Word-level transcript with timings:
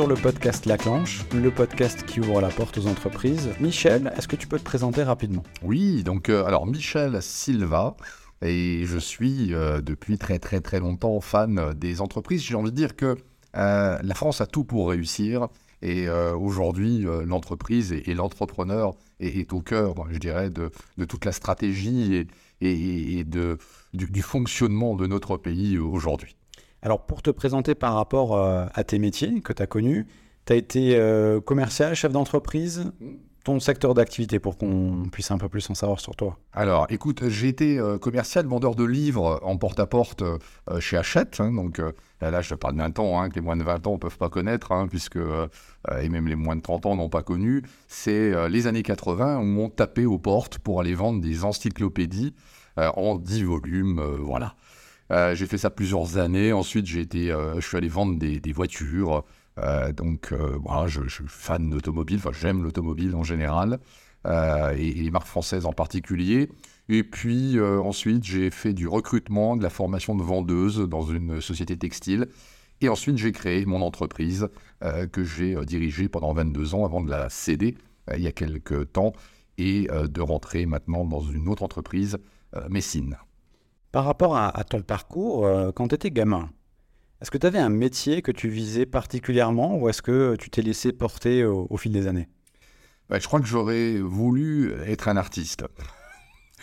sur 0.00 0.08
le 0.08 0.14
podcast 0.14 0.64
La 0.64 0.78
Clanche, 0.78 1.26
le 1.34 1.50
podcast 1.50 2.06
qui 2.06 2.20
ouvre 2.20 2.40
la 2.40 2.48
porte 2.48 2.78
aux 2.78 2.86
entreprises. 2.86 3.50
Michel, 3.60 4.10
est-ce 4.16 4.28
que 4.28 4.36
tu 4.36 4.46
peux 4.46 4.58
te 4.58 4.64
présenter 4.64 5.02
rapidement? 5.02 5.42
Oui, 5.62 6.02
donc 6.04 6.30
euh, 6.30 6.42
alors 6.46 6.66
Michel 6.66 7.20
Silva, 7.20 7.98
et 8.40 8.84
je 8.86 8.96
suis 8.96 9.52
euh, 9.52 9.82
depuis 9.82 10.16
très 10.16 10.38
très 10.38 10.62
très 10.62 10.80
longtemps 10.80 11.20
fan 11.20 11.74
des 11.74 12.00
entreprises. 12.00 12.42
J'ai 12.42 12.54
envie 12.54 12.70
de 12.70 12.76
dire 12.76 12.96
que 12.96 13.14
euh, 13.58 13.98
la 14.02 14.14
France 14.14 14.40
a 14.40 14.46
tout 14.46 14.64
pour 14.64 14.88
réussir. 14.88 15.48
Et 15.82 16.08
aujourd'hui, 16.08 17.06
l'entreprise 17.26 17.92
et, 17.92 18.14
l'entrepreneur 18.14 18.94
est, 19.18 19.52
au 19.52 19.60
cœur, 19.60 19.94
je 20.10 20.18
dirais, 20.18 20.50
de, 20.50 20.70
toute 21.06 21.24
la 21.24 21.32
stratégie 21.32 22.26
et, 22.60 23.24
de, 23.24 23.56
du 23.94 24.22
fonctionnement 24.22 24.94
de 24.94 25.06
notre 25.06 25.38
pays 25.38 25.78
aujourd'hui. 25.78 26.36
Alors, 26.82 27.04
pour 27.04 27.22
te 27.22 27.30
présenter 27.30 27.74
par 27.74 27.94
rapport 27.94 28.36
euh, 28.36 28.64
à 28.74 28.84
tes 28.84 28.98
métiers 28.98 29.40
que 29.42 29.52
tu 29.52 29.62
as 29.62 29.66
connus, 29.66 30.06
tu 30.46 30.52
as 30.52 30.56
été 30.56 30.96
euh, 30.96 31.40
commercial, 31.40 31.94
chef 31.94 32.10
d'entreprise, 32.10 32.90
ton 33.44 33.60
secteur 33.60 33.92
d'activité 33.92 34.38
pour 34.38 34.56
qu'on 34.56 35.08
puisse 35.12 35.30
un 35.30 35.36
peu 35.36 35.50
plus 35.50 35.68
en 35.68 35.74
savoir 35.74 36.00
sur 36.00 36.16
toi. 36.16 36.38
Alors, 36.54 36.86
écoute, 36.88 37.28
j'ai 37.28 37.48
été 37.48 37.78
euh, 37.78 37.98
commercial, 37.98 38.46
vendeur 38.46 38.74
de 38.74 38.84
livres 38.84 39.40
en 39.42 39.58
porte-à-porte 39.58 40.24
chez 40.78 40.96
Hachette. 40.96 41.38
Hein, 41.40 41.52
donc, 41.52 41.82
là, 42.22 42.40
je 42.40 42.48
te 42.50 42.54
parle 42.54 42.76
d'un 42.76 42.90
temps 42.90 43.20
hein, 43.20 43.28
que 43.28 43.34
les 43.34 43.42
moins 43.42 43.58
de 43.58 43.62
20 43.62 43.86
ans 43.86 43.92
ne 43.92 43.98
peuvent 43.98 44.18
pas 44.18 44.30
connaître, 44.30 44.72
hein, 44.72 44.86
puisque, 44.88 45.18
et 46.00 46.08
même 46.08 46.28
les 46.28 46.36
moins 46.36 46.56
de 46.56 46.62
30 46.62 46.86
ans 46.86 46.96
n'ont 46.96 47.10
pas 47.10 47.22
connu. 47.22 47.62
C'est 47.88 48.48
les 48.48 48.66
années 48.66 48.82
80 48.82 49.38
où 49.40 49.60
on 49.60 49.68
tapait 49.68 50.06
aux 50.06 50.18
portes 50.18 50.58
pour 50.58 50.80
aller 50.80 50.94
vendre 50.94 51.20
des 51.20 51.44
encyclopédies 51.44 52.34
en 52.78 53.16
10 53.16 53.42
volumes. 53.42 54.00
voilà. 54.20 54.54
Euh, 55.10 55.34
j'ai 55.34 55.46
fait 55.46 55.58
ça 55.58 55.70
plusieurs 55.70 56.18
années. 56.18 56.52
Ensuite, 56.52 56.86
j'ai 56.86 57.00
été, 57.00 57.32
euh, 57.32 57.60
je 57.60 57.66
suis 57.66 57.76
allé 57.76 57.88
vendre 57.88 58.18
des, 58.18 58.52
voitures. 58.52 59.24
Euh, 59.58 59.92
donc, 59.92 60.32
voilà, 60.32 60.86
je, 60.86 61.08
suis 61.08 61.24
fan 61.26 61.70
d'automobile. 61.70 62.18
Enfin, 62.18 62.30
j'aime 62.32 62.62
l'automobile 62.62 63.14
en 63.14 63.24
général 63.24 63.78
et, 64.26 64.94
les 64.94 65.10
marques 65.10 65.26
françaises 65.26 65.66
en 65.66 65.72
particulier. 65.72 66.50
Et 66.88 67.04
puis 67.04 67.60
ensuite, 67.60 68.24
j'ai 68.24 68.50
fait 68.50 68.72
du 68.72 68.88
recrutement, 68.88 69.56
de 69.56 69.62
la 69.62 69.70
formation 69.70 70.16
de 70.16 70.22
vendeuse 70.22 70.78
dans 70.78 71.02
une 71.02 71.40
société 71.40 71.76
textile. 71.76 72.26
Et 72.80 72.88
ensuite, 72.88 73.18
j'ai 73.18 73.32
créé 73.32 73.64
mon 73.64 73.82
entreprise 73.82 74.48
que 75.12 75.24
j'ai 75.24 75.54
dirigée 75.64 76.08
pendant 76.08 76.32
22 76.32 76.74
ans 76.74 76.84
avant 76.84 77.00
de 77.00 77.10
la 77.10 77.28
céder 77.28 77.76
il 78.14 78.22
y 78.22 78.26
a 78.26 78.32
quelques 78.32 78.92
temps 78.92 79.12
et 79.58 79.88
de 79.88 80.20
rentrer 80.20 80.66
maintenant 80.66 81.04
dans 81.04 81.20
une 81.20 81.48
autre 81.48 81.62
entreprise, 81.62 82.18
Messine. 82.68 83.16
Par 83.92 84.04
rapport 84.04 84.36
à, 84.36 84.52
ton 84.62 84.82
parcours, 84.82 85.46
euh, 85.46 85.72
quand 85.72 85.88
tu 85.88 85.96
étais 85.96 86.12
gamin, 86.12 86.48
est-ce 87.20 87.30
que 87.30 87.38
tu 87.38 87.46
avais 87.46 87.58
un 87.58 87.70
métier 87.70 88.22
que 88.22 88.30
tu 88.30 88.48
visais 88.48 88.86
particulièrement 88.86 89.76
ou 89.76 89.88
est-ce 89.88 90.00
que 90.00 90.36
tu 90.36 90.48
t'es 90.48 90.62
laissé 90.62 90.92
porter 90.92 91.44
au, 91.44 91.76
fil 91.76 91.92
des 91.92 92.06
années? 92.06 92.28
Bah, 93.08 93.18
Je 93.18 93.26
crois 93.26 93.40
que 93.40 93.46
j'aurais 93.46 93.98
voulu 93.98 94.72
être 94.86 95.08
un 95.08 95.16
artiste. 95.16 95.64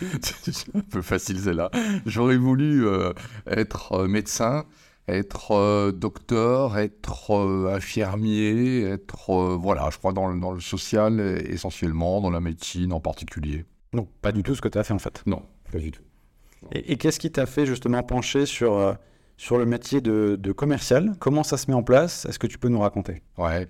C'est 0.00 0.74
un 0.74 0.80
peu 0.80 1.02
facile, 1.02 1.40
c'est 1.40 1.52
là. 1.52 1.72
J'aurais 2.06 2.36
voulu 2.36 2.86
euh, 2.86 3.12
être 3.48 3.94
euh, 3.94 4.06
médecin, 4.06 4.64
être 5.08 5.90
docteur, 5.90 6.78
être 6.78 7.68
infirmier, 7.68 8.84
être, 8.84 9.56
voilà, 9.56 9.90
je 9.90 9.98
crois, 9.98 10.12
dans, 10.12 10.32
dans, 10.36 10.52
le 10.52 10.60
social 10.60 11.18
essentiellement, 11.48 12.20
dans 12.20 12.30
la 12.30 12.40
médecine 12.40 12.92
en 12.92 13.00
particulier. 13.00 13.64
Non, 13.92 14.06
pas 14.22 14.30
du 14.30 14.44
tout 14.44 14.54
ce 14.54 14.60
que 14.60 14.68
tu 14.68 14.78
as 14.78 14.84
fait 14.84 14.94
en 14.94 15.00
fait? 15.00 15.24
Non, 15.26 15.42
pas 15.72 15.78
du 15.78 15.90
tout. 15.90 16.02
Et, 16.72 16.96
qu'est-ce 16.96 17.18
qui 17.18 17.30
t'a 17.30 17.46
fait 17.46 17.66
justement 17.66 18.02
pencher 18.02 18.46
sur, 18.46 18.76
euh, 18.76 18.94
sur 19.36 19.58
le 19.58 19.66
métier 19.66 20.00
de, 20.00 20.52
commercial? 20.52 21.14
Comment 21.18 21.42
ça 21.42 21.56
se 21.56 21.70
met 21.70 21.76
en 21.76 21.82
place? 21.82 22.24
Est-ce 22.26 22.38
que 22.38 22.46
tu 22.46 22.58
peux 22.58 22.68
nous 22.68 22.80
raconter? 22.80 23.22
Ouais. 23.36 23.66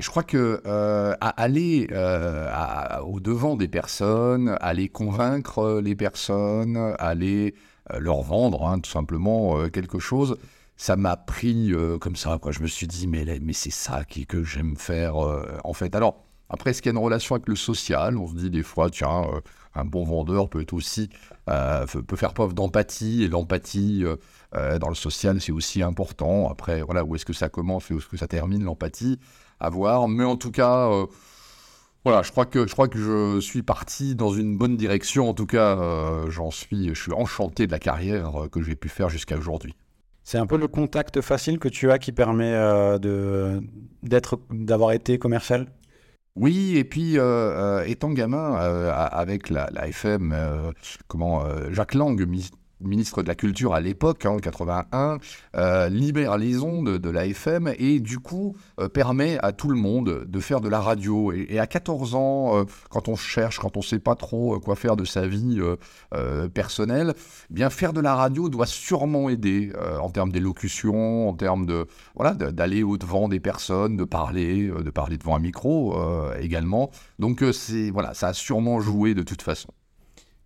je 0.00 0.08
crois 0.08 0.22
que 0.22 0.60
euh, 0.66 1.14
aller 1.20 1.88
euh, 1.92 2.98
au 3.00 3.20
devant 3.20 3.56
des 3.56 3.68
personnes, 3.68 4.56
aller 4.60 4.88
convaincre 4.88 5.80
les 5.82 5.96
personnes, 5.96 6.94
aller 6.98 7.54
leur 7.98 8.22
vendre 8.22 8.66
hein, 8.66 8.78
tout 8.78 8.90
simplement 8.90 9.68
quelque 9.68 9.98
chose, 9.98 10.36
ça 10.76 10.96
m'a 10.96 11.16
pris 11.16 11.72
comme 12.00 12.16
ça. 12.16 12.38
Quoi. 12.40 12.52
Je 12.52 12.60
me 12.60 12.66
suis 12.66 12.86
dit, 12.86 13.06
mais, 13.06 13.24
mais 13.42 13.52
c'est 13.52 13.72
ça 13.72 14.04
que 14.04 14.44
j'aime 14.44 14.76
faire 14.76 15.16
en 15.16 15.72
fait. 15.72 15.94
Alors, 15.94 16.24
après, 16.50 16.70
est-ce 16.70 16.82
qu'il 16.82 16.92
y 16.92 16.94
a 16.94 16.98
une 16.98 17.04
relation 17.04 17.36
avec 17.36 17.48
le 17.48 17.56
social? 17.56 18.18
On 18.18 18.26
se 18.26 18.34
dit 18.34 18.50
des 18.50 18.62
fois, 18.62 18.90
tiens, 18.90 19.24
un 19.74 19.84
bon 19.84 20.04
vendeur 20.04 20.48
peut 20.48 20.66
aussi 20.72 21.10
euh, 21.48 21.86
peut 21.86 22.16
faire 22.16 22.34
preuve 22.34 22.54
d'empathie 22.54 23.22
et 23.22 23.28
l'empathie 23.28 24.02
euh, 24.04 24.16
euh, 24.54 24.78
dans 24.78 24.88
le 24.88 24.94
social 24.94 25.40
c'est 25.40 25.52
aussi 25.52 25.82
important. 25.82 26.50
Après 26.50 26.82
voilà 26.82 27.04
où 27.04 27.14
est-ce 27.14 27.24
que 27.24 27.32
ça 27.32 27.48
commence 27.48 27.90
et 27.90 27.94
où 27.94 27.98
est-ce 27.98 28.08
que 28.08 28.16
ça 28.16 28.26
termine 28.26 28.64
l'empathie? 28.64 29.18
À 29.60 29.70
voir. 29.70 30.08
Mais 30.08 30.24
en 30.24 30.36
tout 30.36 30.50
cas 30.50 30.90
voilà 32.04 32.22
je 32.22 32.30
crois 32.30 32.46
que 32.46 32.66
je 32.66 32.72
crois 32.72 32.88
que 32.88 32.98
je 32.98 33.40
suis 33.40 33.62
parti 33.62 34.14
dans 34.14 34.32
une 34.32 34.56
bonne 34.56 34.76
direction. 34.76 35.28
En 35.28 35.34
tout 35.34 35.46
cas 35.46 35.78
j'en 36.28 36.50
suis 36.50 36.88
je 36.88 37.00
suis 37.00 37.12
enchanté 37.12 37.66
de 37.66 37.72
la 37.72 37.78
carrière 37.78 38.32
que 38.50 38.62
j'ai 38.62 38.74
pu 38.74 38.88
faire 38.88 39.08
jusqu'à 39.08 39.36
aujourd'hui. 39.36 39.74
C'est 40.24 40.38
un 40.38 40.46
peu 40.46 40.58
le 40.58 40.68
contact 40.68 41.20
facile 41.20 41.58
que 41.58 41.68
tu 41.68 41.90
as 41.90 41.98
qui 41.98 42.12
permet 42.12 42.52
d'être 44.02 44.40
d'avoir 44.50 44.92
été 44.92 45.18
commercial? 45.18 45.66
Oui, 46.36 46.76
et 46.76 46.84
puis 46.84 47.18
euh, 47.18 47.22
euh, 47.22 47.84
étant 47.84 48.10
gamin, 48.10 48.56
euh, 48.60 48.92
avec 48.94 49.50
la, 49.50 49.68
FM, 49.88 50.34
comment 51.08 51.44
Jacques 51.72 51.94
Lang, 51.94 52.16
ministre 52.80 53.22
de 53.22 53.28
la 53.28 53.34
Culture 53.34 53.74
à 53.74 53.80
l'époque, 53.80 54.24
en 54.26 54.38
81, 54.38 55.18
euh, 55.56 55.88
libère 55.88 56.38
les 56.38 56.62
ondes 56.62 56.98
de 56.98 57.10
l'AFM 57.10 57.72
et 57.78 58.00
du 58.00 58.18
coup 58.18 58.56
euh, 58.78 58.88
permet 58.88 59.38
à 59.42 59.52
tout 59.52 59.68
le 59.68 59.76
monde 59.76 60.24
de 60.26 60.40
faire 60.40 60.60
de 60.60 60.68
la 60.68 60.80
radio. 60.80 61.32
Et, 61.32 61.58
à 61.58 61.66
14 61.66 62.14
ans, 62.14 62.56
euh, 62.56 62.64
quand 62.88 63.08
on 63.08 63.16
cherche, 63.16 63.58
quand 63.58 63.76
on 63.76 63.80
ne 63.80 63.84
sait 63.84 63.98
pas 63.98 64.14
trop 64.14 64.58
quoi 64.60 64.76
faire 64.76 64.96
de 64.96 65.04
sa 65.04 65.26
vie 65.26 65.60
personnelle, 66.54 67.14
eh 67.50 67.54
bien 67.54 67.70
faire 67.70 67.92
de 67.92 68.00
la 68.00 68.14
radio 68.14 68.48
doit 68.48 68.66
sûrement 68.66 69.28
aider 69.28 69.72
en 70.00 70.10
termes 70.10 70.32
d'élocution, 70.32 71.28
en 71.28 71.34
termes 71.34 71.66
de 71.66 71.86
voilà 72.14 72.34
d'aller 72.34 72.82
au 72.82 72.96
devant 72.96 73.28
des 73.28 73.40
personnes, 73.40 73.96
de 73.96 74.04
parler, 74.04 74.68
de 74.68 74.90
parler 74.90 75.18
devant 75.18 75.36
un 75.36 75.40
micro 75.40 75.96
également. 76.40 76.90
Donc 77.18 77.44
c'est 77.52 77.90
voilà, 77.90 78.14
ça 78.14 78.28
a 78.28 78.32
sûrement 78.32 78.80
joué 78.80 79.14
de 79.14 79.22
toute 79.22 79.42
façon. 79.42 79.70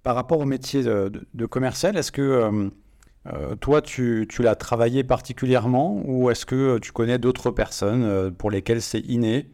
Par 0.05 0.15
rapport 0.17 0.39
au 0.39 0.45
métier 0.45 0.83
de, 0.83 1.47
commercial, 1.47 1.97
est-ce 1.97 2.13
que 2.13 2.21
euh, 2.21 2.69
euh, 3.33 3.57
toi, 3.57 3.81
tu, 3.81 4.29
l'as 4.39 4.55
travaillé 4.55 5.03
particulièrement 5.03 6.03
ou 6.05 6.31
est-ce 6.31 6.45
que 6.45 6.79
tu 6.79 6.93
connais 6.93 7.19
d'autres 7.19 7.51
personnes 7.51 8.05
euh, 8.05 8.31
pour 8.31 8.51
lesquelles 8.51 8.83
c'est 8.83 9.01
inné? 9.01 9.51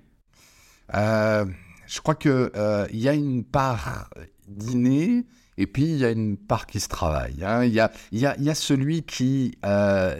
Je 0.92 2.00
crois 2.00 2.16
qu'il 2.16 2.50
il 2.92 2.98
y 2.98 3.08
a 3.08 3.14
une 3.14 3.44
part 3.44 4.10
d'inné 4.48 5.24
et 5.56 5.68
puis 5.68 5.84
il 5.84 5.98
y 5.98 6.04
a 6.04 6.10
une 6.10 6.36
part 6.36 6.66
qui 6.66 6.80
se 6.80 6.88
travaille. 6.88 7.44
Hein. 7.44 7.62
Il 7.62 7.72
y, 7.72 7.78
a, 8.26 8.54
celui 8.56 9.04
qui 9.04 9.56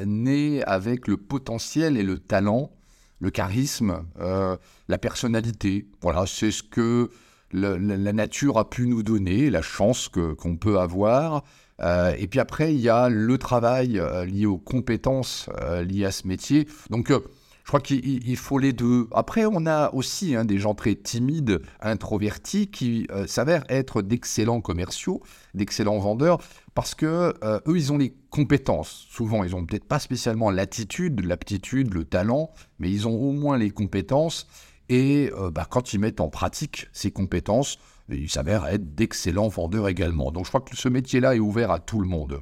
naît 0.06 0.62
avec 0.62 1.08
le 1.08 1.16
potentiel 1.16 1.96
et 1.96 2.04
le 2.04 2.20
talent, 2.20 2.70
le 3.18 3.30
charisme, 3.30 4.04
la 4.16 4.98
personnalité. 4.98 5.88
Voilà, 6.02 6.24
c'est 6.26 6.52
ce 6.52 6.62
que 6.62 7.10
la 7.52 8.12
nature 8.12 8.58
a 8.58 8.68
pu 8.68 8.86
nous 8.86 9.02
donner, 9.02 9.50
la 9.50 9.62
chance 9.62 10.08
qu'on 10.08 10.56
peut 10.56 10.78
avoir. 10.78 11.44
Euh, 11.82 12.14
et 12.18 12.26
puis 12.26 12.40
après, 12.40 12.74
il 12.74 12.80
y 12.80 12.88
a 12.88 13.08
le 13.08 13.38
travail 13.38 13.98
euh, 13.98 14.24
lié 14.24 14.46
aux 14.46 14.58
compétences 14.58 15.48
euh, 15.60 15.82
liées 15.82 16.04
à 16.04 16.10
ce 16.10 16.26
métier. 16.26 16.68
Donc, 16.90 17.10
je 17.10 17.68
crois 17.68 17.80
qu'il 17.80 18.36
faut 18.36 18.58
les 18.58 18.72
deux. 18.72 19.06
Après, 19.12 19.46
on 19.46 19.64
a 19.66 19.94
aussi 19.94 20.34
hein, 20.34 20.44
des 20.44 20.58
gens 20.58 20.74
très 20.74 20.96
timides, 20.96 21.62
introvertis, 21.80 22.66
qui 22.66 23.06
s'avèrent 23.26 23.64
être 23.68 24.02
d'excellents 24.02 24.60
commerciaux, 24.60 25.22
d'excellents 25.54 25.98
vendeurs, 25.98 26.38
parce 26.74 26.96
que 26.96 27.32
eux, 27.44 27.76
ils 27.76 27.92
ont 27.92 27.98
les 27.98 28.12
compétences. 28.30 29.06
Souvent, 29.10 29.44
ils 29.44 29.52
n'ont 29.52 29.64
peut-être 29.66 29.84
pas 29.84 30.00
spécialement 30.00 30.50
l'attitude, 30.50 31.24
l'aptitude, 31.24 31.94
le 31.94 32.04
talent, 32.04 32.50
mais 32.80 32.90
ils 32.90 33.06
ont 33.06 33.14
au 33.14 33.30
moins 33.30 33.56
les 33.56 33.70
compétences. 33.70 34.48
Et 34.90 35.30
euh, 35.38 35.52
bah, 35.52 35.66
quand 35.70 35.94
ils 35.94 36.00
mettent 36.00 36.20
en 36.20 36.28
pratique 36.28 36.88
ces 36.92 37.12
compétences, 37.12 37.78
ils 38.08 38.28
s'avèrent 38.28 38.66
être 38.66 38.96
d'excellents 38.96 39.46
vendeurs 39.46 39.88
également. 39.88 40.32
Donc 40.32 40.44
je 40.44 40.50
crois 40.50 40.60
que 40.60 40.76
ce 40.76 40.88
métier-là 40.88 41.36
est 41.36 41.38
ouvert 41.38 41.70
à 41.70 41.78
tout 41.78 42.00
le 42.00 42.08
monde. 42.08 42.40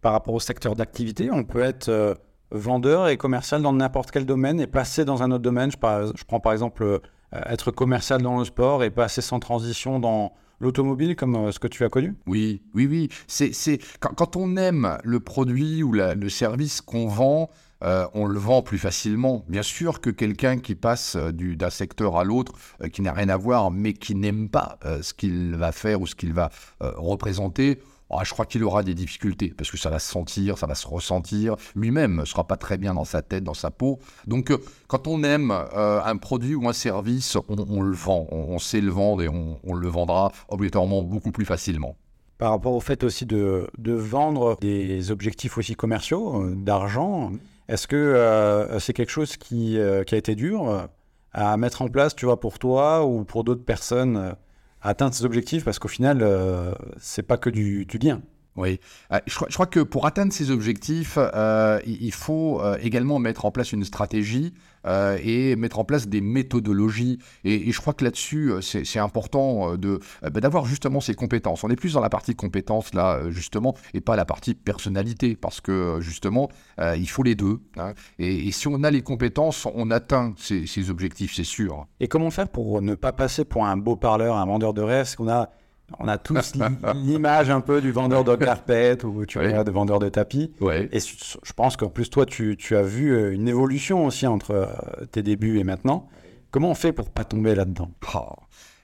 Par 0.00 0.12
rapport 0.12 0.34
au 0.34 0.40
secteur 0.40 0.76
d'activité, 0.76 1.30
on 1.32 1.42
peut 1.42 1.62
être 1.62 1.88
euh, 1.88 2.14
vendeur 2.52 3.08
et 3.08 3.16
commercial 3.16 3.60
dans 3.60 3.72
n'importe 3.72 4.12
quel 4.12 4.24
domaine 4.24 4.60
et 4.60 4.68
passer 4.68 5.04
dans 5.04 5.24
un 5.24 5.32
autre 5.32 5.42
domaine. 5.42 5.72
Je, 5.72 6.24
prends 6.24 6.38
par 6.38 6.52
exemple 6.52 6.84
euh, 6.84 7.00
être 7.32 7.72
commercial 7.72 8.22
dans 8.22 8.38
le 8.38 8.44
sport 8.44 8.84
et 8.84 8.90
passer 8.90 9.20
sans 9.20 9.40
transition 9.40 9.98
dans 9.98 10.32
l'automobile 10.60 11.16
comme 11.16 11.50
ce 11.50 11.58
que 11.58 11.66
tu 11.66 11.82
as 11.82 11.88
connu 11.88 12.14
Oui, 12.28 12.62
oui, 12.72 12.86
oui. 12.86 13.08
C'est, 13.26 13.80
quand, 13.98 14.36
on 14.36 14.56
aime 14.56 14.96
le 15.02 15.18
produit 15.18 15.82
ou 15.82 15.90
le 15.90 16.28
service 16.28 16.80
qu'on 16.80 17.08
vend, 17.08 17.50
euh, 17.84 18.06
on 18.14 18.26
le 18.26 18.38
vend 18.38 18.62
plus 18.62 18.78
facilement. 18.78 19.44
Bien 19.48 19.62
sûr 19.62 20.00
que 20.00 20.10
quelqu'un 20.10 20.58
qui 20.58 20.74
passe 20.74 21.16
euh, 21.16 21.32
d'un 21.32 21.70
secteur 21.70 22.16
à 22.16 22.24
l'autre, 22.24 22.52
euh, 22.82 22.88
qui 22.88 23.02
n'a 23.02 23.12
rien 23.12 23.28
à 23.28 23.36
voir, 23.36 23.70
mais 23.70 23.92
qui 23.92 24.14
n'aime 24.14 24.48
pas 24.48 24.78
ce 25.02 25.12
qu'il 25.14 25.54
va 25.56 25.72
faire 25.72 26.00
ou 26.00 26.06
ce 26.06 26.14
qu'il 26.14 26.32
va 26.32 26.50
représenter, 26.80 27.80
ah, 28.10 28.22
je 28.22 28.32
crois 28.32 28.46
qu'il 28.46 28.62
aura 28.62 28.82
des 28.82 28.94
difficultés 28.94 29.52
parce 29.56 29.70
que 29.70 29.76
ça 29.76 29.90
va 29.90 29.98
se 29.98 30.10
sentir, 30.10 30.58
ça 30.58 30.66
va 30.66 30.74
se 30.74 30.86
ressentir. 30.86 31.56
Lui-même 31.74 32.16
ne 32.16 32.24
sera 32.24 32.46
pas 32.46 32.56
très 32.56 32.78
bien 32.78 32.94
dans 32.94 33.04
sa 33.04 33.22
tête, 33.22 33.42
dans 33.44 33.54
sa 33.54 33.70
peau. 33.70 33.98
Donc, 34.26 34.52
quand 34.86 35.08
on 35.08 35.24
aime 35.24 35.50
un 35.50 36.16
produit 36.16 36.54
ou 36.54 36.68
un 36.68 36.72
service, 36.72 37.36
on, 37.48 37.82
le 37.82 37.94
vend. 37.94 38.26
On, 38.30 38.58
sait 38.58 38.80
le 38.80 38.90
vendre 38.90 39.22
et 39.22 39.28
on, 39.28 39.74
le 39.74 39.88
vendra 39.88 40.32
obligatoirement 40.48 41.02
beaucoup 41.02 41.32
plus 41.32 41.44
facilement. 41.44 41.96
Par 42.38 42.50
rapport 42.50 42.74
au 42.74 42.80
fait 42.80 43.04
aussi 43.04 43.26
de, 43.26 43.68
vendre 43.78 44.58
des 44.60 45.10
objectifs 45.10 45.58
aussi 45.58 45.74
commerciaux, 45.74 46.50
d'argent, 46.54 47.32
est-ce 47.68 47.86
que 47.86 48.68
c'est 48.78 48.92
quelque 48.92 49.10
chose 49.10 49.36
qui, 49.36 49.78
qui, 50.06 50.14
a 50.14 50.18
été 50.18 50.34
dur 50.34 50.88
à 51.32 51.56
mettre 51.56 51.82
en 51.82 51.88
place, 51.88 52.14
tu 52.14 52.26
vois, 52.26 52.38
pour 52.38 52.58
toi 52.58 53.04
ou 53.04 53.24
pour 53.24 53.44
d'autres 53.44 53.64
personnes 53.64 54.34
atteindre 54.80 55.14
ces 55.14 55.24
objectifs? 55.24 55.64
Parce 55.64 55.78
qu'au 55.78 55.88
final, 55.88 56.20
euh, 56.22 56.72
c'est 56.98 57.22
pas 57.22 57.36
que 57.36 57.50
du 57.50 57.86
lien. 58.00 58.20
Oui, 58.56 58.78
euh, 59.12 59.18
je, 59.26 59.34
crois, 59.34 59.66
que 59.66 59.80
pour 59.80 60.06
atteindre 60.06 60.32
ces 60.32 60.50
objectifs, 60.50 61.18
euh, 61.18 61.80
il 61.86 62.12
faut 62.12 62.62
également 62.80 63.18
mettre 63.18 63.44
en 63.44 63.50
place 63.50 63.72
une 63.72 63.84
stratégie 63.84 64.54
et 64.86 65.56
mettre 65.56 65.78
en 65.78 65.84
place 65.84 66.08
des 66.08 66.20
méthodologies. 66.20 67.18
Et, 67.44 67.72
je 67.72 67.80
crois 67.80 67.94
que 67.94 68.04
là-dessus, 68.04 68.52
c'est 68.60 68.98
important 68.98 69.76
de 69.76 69.98
bah, 70.22 70.40
d'avoir 70.40 70.66
justement 70.66 71.00
ces 71.00 71.14
compétences. 71.14 71.64
On 71.64 71.70
est 71.70 71.76
plus 71.76 71.94
dans 71.94 72.00
la 72.00 72.10
partie 72.10 72.34
compétences 72.34 72.92
là, 72.94 73.30
justement, 73.30 73.74
et 73.94 74.00
pas 74.00 74.14
la 74.14 74.26
partie 74.26 74.54
personnalité, 74.54 75.36
parce 75.36 75.60
que 75.60 75.98
justement, 76.00 76.48
il 76.78 77.08
faut 77.08 77.22
les 77.22 77.34
deux. 77.34 77.60
Hein. 77.76 77.94
Et, 78.18 78.52
si 78.52 78.68
on 78.68 78.84
a 78.84 78.90
les 78.90 79.02
compétences, 79.02 79.66
on 79.74 79.90
atteint 79.90 80.34
ces, 80.36 80.66
ces 80.66 80.90
objectifs, 80.90 81.34
c'est 81.34 81.44
sûr. 81.44 81.86
Et 81.98 82.06
comment 82.06 82.30
faire 82.30 82.48
pour 82.48 82.82
ne 82.82 82.94
pas 82.94 83.12
passer 83.12 83.44
pour 83.44 83.64
un 83.64 83.76
beau 83.76 83.96
parleur, 83.96 84.36
un 84.36 84.46
vendeur 84.46 84.74
de 84.74 84.82
rêves? 84.82 85.16
Qu'on 85.16 85.28
a 85.28 85.50
on 85.98 86.08
a 86.08 86.18
tous 86.18 86.54
l'image 86.94 87.50
un 87.50 87.60
peu 87.60 87.80
du 87.80 87.92
vendeur 87.92 88.24
de 88.24 88.36
carpet 88.44 89.04
ou 89.04 89.26
tu 89.26 89.38
vois, 89.38 89.64
de 89.64 89.70
vendeur 89.70 89.98
de 89.98 90.08
tapis. 90.08 90.52
Et 90.92 91.00
je 91.00 91.52
pense 91.54 91.76
qu'en 91.76 91.88
plus, 91.88 92.10
toi, 92.10 92.26
tu, 92.26 92.56
as 92.70 92.82
vu 92.82 93.12
euh, 93.12 93.32
une 93.32 93.48
évolution 93.48 94.06
aussi 94.06 94.26
entre 94.26 94.50
euh, 94.52 95.04
tes 95.10 95.22
débuts 95.22 95.58
et 95.58 95.64
maintenant. 95.64 96.08
Comment 96.50 96.70
on 96.70 96.74
fait 96.74 96.92
pour 96.92 97.10
pas 97.10 97.24
tomber 97.24 97.54
là-dedans? 97.54 97.90
Oh. 98.14 98.34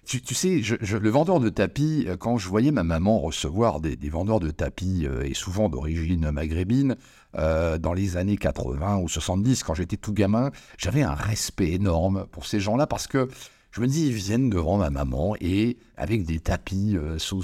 Tu, 0.04 0.34
sais, 0.34 0.60
le 0.80 1.10
vendeur 1.10 1.38
de 1.38 1.50
tapis, 1.50 2.04
euh, 2.08 2.16
quand 2.16 2.36
je 2.36 2.48
voyais 2.48 2.72
ma 2.72 2.82
maman 2.82 3.20
recevoir 3.20 3.80
des, 3.80 3.96
vendeurs 4.08 4.40
de 4.40 4.50
tapis, 4.50 5.06
et 5.22 5.34
souvent 5.34 5.68
d'origine 5.68 6.30
maghrébine, 6.30 6.96
dans 7.34 7.92
les 7.94 8.16
années 8.16 8.36
80 8.36 8.98
ou 8.98 9.08
70, 9.08 9.62
quand 9.62 9.74
j'étais 9.74 9.96
tout 9.96 10.12
gamin, 10.12 10.50
j'avais 10.78 11.02
un 11.02 11.14
respect 11.14 11.70
énorme 11.72 12.26
pour 12.32 12.44
ces 12.44 12.58
gens-là 12.58 12.88
parce 12.88 13.06
que 13.06 13.28
je 13.72 13.80
me 13.80 13.86
dis, 13.86 14.08
ils 14.08 14.12
viennent 14.12 14.50
devant 14.50 14.78
ma 14.78 14.90
maman 14.90 15.36
et 15.40 15.76
avec 15.96 16.24
des 16.24 16.40
tapis 16.40 16.96
euh, 16.96 17.18
sous, 17.18 17.42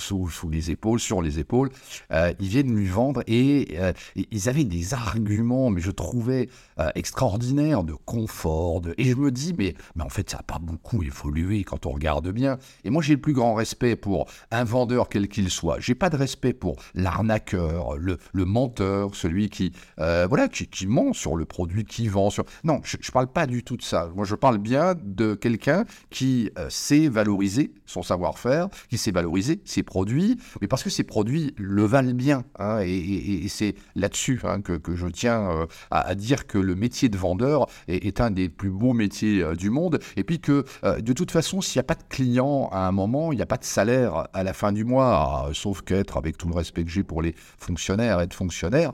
les 0.50 0.70
épaules, 0.70 0.98
sur 0.98 1.22
les 1.22 1.38
épaules, 1.38 1.70
euh, 2.10 2.32
ils 2.40 2.48
viennent 2.48 2.74
lui 2.74 2.88
vendre 2.88 3.22
et, 3.26 3.76
euh, 3.78 3.92
ils 4.16 4.48
avaient 4.48 4.64
des 4.64 4.94
arguments, 4.94 5.70
mais 5.70 5.80
je 5.80 5.90
trouvais 5.90 6.48
extraordinaires 6.94 7.84
de 7.84 7.94
confort. 7.94 8.82
Et 8.98 9.04
je 9.04 9.16
me 9.16 9.30
dis, 9.30 9.54
mais, 9.56 9.74
mais 9.94 10.04
en 10.04 10.08
fait, 10.08 10.30
ça 10.30 10.38
n'a 10.38 10.42
pas 10.42 10.58
beaucoup 10.58 11.02
évolué 11.02 11.64
quand 11.64 11.86
on 11.86 11.90
regarde 11.90 12.28
bien. 12.30 12.58
Et 12.84 12.90
moi, 12.90 13.02
j'ai 13.02 13.14
le 13.14 13.20
plus 13.20 13.32
grand 13.32 13.54
respect 13.54 13.96
pour 13.96 14.26
un 14.50 14.64
vendeur 14.64 15.08
quel 15.08 15.28
qu'il 15.28 15.50
soit. 15.50 15.80
J'ai 15.80 15.94
pas 15.94 16.10
de 16.10 16.16
respect 16.16 16.52
pour 16.52 16.76
l'arnaqueur, 16.94 17.96
le, 17.96 18.18
le, 18.32 18.44
menteur, 18.44 19.14
celui 19.14 19.48
qui, 19.48 19.72
voilà, 19.96 20.48
qui, 20.48 20.66
qui, 20.66 20.86
ment 20.86 21.12
sur 21.12 21.36
le 21.36 21.44
produit 21.44 21.84
qu'il 21.84 22.10
vend. 22.10 22.30
Sur... 22.30 22.44
Non, 22.64 22.80
je 22.84 22.96
ne 22.96 23.12
parle 23.12 23.28
pas 23.28 23.46
du 23.46 23.62
tout 23.62 23.76
de 23.76 23.82
ça. 23.82 24.10
Moi, 24.14 24.24
je 24.24 24.34
parle 24.34 24.58
bien 24.58 24.94
de 25.02 25.34
quelqu'un 25.34 25.84
qui 26.10 26.50
sait 26.68 27.08
valoriser 27.08 27.72
son 27.86 28.02
savoir-faire, 28.02 28.68
qui 28.90 28.98
sait 28.98 29.10
valoriser 29.10 29.60
ses 29.64 29.82
produits, 29.82 30.38
mais 30.60 30.68
parce 30.68 30.82
que 30.82 30.90
ses 30.90 31.04
produits 31.04 31.54
le 31.56 31.84
valent 31.84 32.14
bien. 32.14 32.44
Hein, 32.58 32.80
et, 32.82 33.46
c'est 33.48 33.74
là-dessus 33.94 34.40
hein, 34.44 34.60
que, 34.60 34.78
je 34.94 35.06
tiens 35.06 35.50
euh, 35.50 35.66
à, 35.90 36.14
dire 36.14 36.46
que 36.46 36.58
le 36.66 36.74
métier 36.74 37.08
de 37.08 37.16
vendeur 37.16 37.66
est, 37.88 38.20
un 38.20 38.30
des 38.30 38.48
plus 38.48 38.70
beaux 38.70 38.92
métiers 38.92 39.42
euh, 39.42 39.54
du 39.54 39.70
monde. 39.70 39.98
Et 40.16 40.24
puis 40.24 40.40
que 40.40 40.64
euh, 40.84 41.00
de 41.00 41.12
toute 41.12 41.30
façon, 41.30 41.60
s'il 41.60 41.78
n'y 41.78 41.84
a 41.84 41.88
pas 41.88 41.94
de 41.94 42.04
client 42.08 42.68
à 42.72 42.86
un 42.86 42.92
moment, 42.92 43.32
il 43.32 43.36
n'y 43.36 43.42
a 43.42 43.46
pas 43.46 43.56
de 43.56 43.64
salaire 43.64 44.28
à 44.32 44.42
la 44.42 44.52
fin 44.52 44.72
du 44.72 44.84
mois, 44.84 45.50
sauf 45.52 45.82
qu'être, 45.82 46.16
avec 46.16 46.36
tout 46.36 46.48
le 46.48 46.54
respect 46.54 46.84
que 46.84 46.90
j'ai 46.90 47.02
pour 47.02 47.22
les 47.22 47.34
fonctionnaires, 47.58 48.20
être 48.20 48.34
fonctionnaire, 48.34 48.92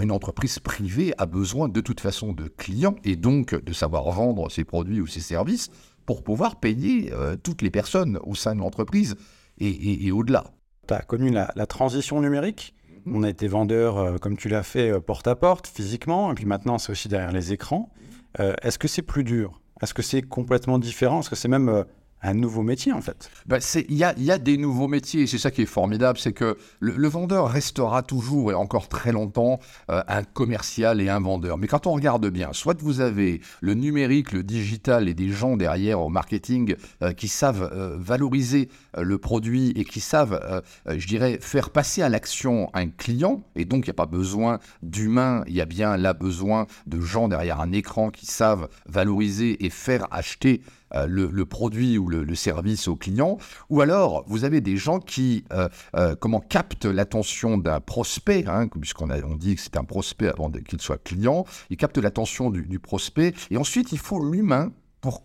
une 0.00 0.12
entreprise 0.12 0.58
privée 0.58 1.12
a 1.18 1.26
besoin 1.26 1.68
de 1.68 1.80
toute 1.80 2.00
façon 2.00 2.32
de 2.32 2.48
clients 2.48 2.96
et 3.04 3.16
donc 3.16 3.54
de 3.54 3.72
savoir 3.72 4.10
vendre 4.10 4.50
ses 4.50 4.64
produits 4.64 5.00
ou 5.00 5.06
ses 5.06 5.20
services 5.20 5.70
pour 6.06 6.22
pouvoir 6.22 6.60
payer 6.60 7.12
euh, 7.12 7.36
toutes 7.36 7.62
les 7.62 7.70
personnes 7.70 8.18
au 8.22 8.34
sein 8.34 8.54
de 8.54 8.60
l'entreprise 8.60 9.16
et, 9.58 10.10
au-delà. 10.10 10.44
Tu 10.88 10.94
as 10.94 11.02
connu 11.02 11.30
la, 11.30 11.66
transition 11.66 12.20
numérique? 12.20 12.74
Mhm. 13.04 13.16
On 13.16 13.22
a 13.22 13.28
été 13.28 13.48
vendeur, 13.48 13.98
euh, 13.98 14.18
comme 14.18 14.36
tu 14.36 14.48
l'as 14.48 14.62
fait, 14.62 14.90
euh, 14.90 15.00
porte 15.00 15.26
à 15.26 15.36
porte, 15.36 15.66
physiquement, 15.66 16.32
et 16.32 16.34
puis 16.34 16.46
maintenant 16.46 16.78
c'est 16.78 16.92
aussi 16.92 17.08
derrière 17.08 17.32
les 17.32 17.52
écrans. 17.52 17.90
Est-ce 18.38 18.78
que 18.78 18.86
c'est 18.86 19.02
plus 19.02 19.24
dur? 19.24 19.60
Est-ce 19.82 19.92
que 19.92 20.02
c'est 20.02 20.22
complètement 20.22 20.78
différent? 20.78 21.18
Est-ce 21.18 21.30
que 21.30 21.34
c'est 21.36 21.48
même 21.48 21.84
un 22.22 22.34
nouveau 22.34 22.62
métier 22.62 22.92
en 22.92 23.00
fait. 23.00 23.30
Bah, 23.46 23.58
il 23.88 23.96
y, 23.96 24.04
a, 24.04 24.38
des 24.38 24.56
nouveaux 24.56 24.88
métiers, 24.88 25.26
c'est 25.26 25.38
ça 25.38 25.50
qui 25.50 25.62
est 25.62 25.66
formidable, 25.66 26.18
c'est 26.18 26.32
que 26.32 26.56
le, 26.80 27.08
vendeur 27.08 27.48
restera 27.48 28.02
toujours 28.02 28.52
et 28.52 28.54
encore 28.54 28.88
très 28.88 29.10
longtemps 29.10 29.58
euh, 29.90 30.02
un 30.06 30.22
commercial 30.22 31.00
et 31.00 31.08
un 31.08 31.20
vendeur. 31.20 31.58
Mais 31.58 31.66
quand 31.66 31.86
on 31.86 31.92
regarde 31.92 32.26
bien, 32.28 32.52
soit 32.52 32.80
vous 32.80 33.00
avez 33.00 33.40
le 33.60 33.74
numérique, 33.74 34.32
le 34.32 34.42
digital 34.42 35.08
et 35.08 35.14
des 35.14 35.30
gens 35.30 35.56
derrière 35.56 36.00
au 36.00 36.08
marketing 36.08 36.76
euh, 37.02 37.12
qui 37.12 37.28
savent 37.28 37.68
euh, 37.72 37.96
valoriser 37.98 38.68
le 38.96 39.18
produit 39.18 39.70
et 39.76 39.84
qui 39.84 40.00
savent, 40.00 40.62
je 40.86 41.06
dirais, 41.06 41.38
faire 41.40 41.70
passer 41.70 42.02
à 42.02 42.08
l'action 42.08 42.70
un 42.74 42.88
client, 42.88 43.42
et 43.54 43.64
donc 43.64 43.86
il 43.86 43.88
n'y 43.88 43.92
a 43.92 43.94
pas 43.94 44.06
besoin 44.06 44.58
d'humains, 44.82 45.44
il 45.46 45.54
y 45.54 45.60
a 45.60 45.64
bien 45.64 45.96
là 45.96 46.12
besoin 46.12 46.66
de 46.86 47.00
gens 47.00 47.28
derrière 47.28 47.60
un 47.60 47.72
écran 47.72 48.10
qui 48.10 48.26
savent 48.26 48.68
valoriser 48.86 49.64
et 49.64 49.70
faire 49.70 50.08
acheter 50.10 50.62
euh, 50.94 51.06
le, 51.06 51.44
produit 51.44 51.98
ou 51.98 52.08
le, 52.08 52.34
service 52.34 52.88
au 52.88 52.96
client, 52.96 53.38
ou 53.68 53.80
alors 53.80 54.24
vous 54.26 54.44
avez 54.44 54.60
des 54.60 54.76
gens 54.76 54.98
qui 54.98 55.44
euh, 55.52 55.68
euh, 55.96 56.14
comment 56.14 56.40
captent 56.40 56.84
l'attention 56.84 57.58
d'un 57.58 57.80
prospect, 57.80 58.44
hein, 58.46 58.68
puisqu'on 58.68 59.10
on 59.10 59.34
dit 59.34 59.56
que 59.56 59.60
c'est 59.60 59.76
un 59.76 59.84
prospect 59.84 60.28
avant 60.28 60.50
qu'il 60.50 60.80
soit 60.80 60.98
client, 61.02 61.44
ils 61.70 61.76
captent 61.76 61.98
l'attention 61.98 62.50
du, 62.50 62.78
prospect, 62.78 63.34
et 63.50 63.56
ensuite 63.56 63.92
il 63.92 63.98
faut 63.98 64.24
l'humain 64.24 64.72
pour 65.00 65.24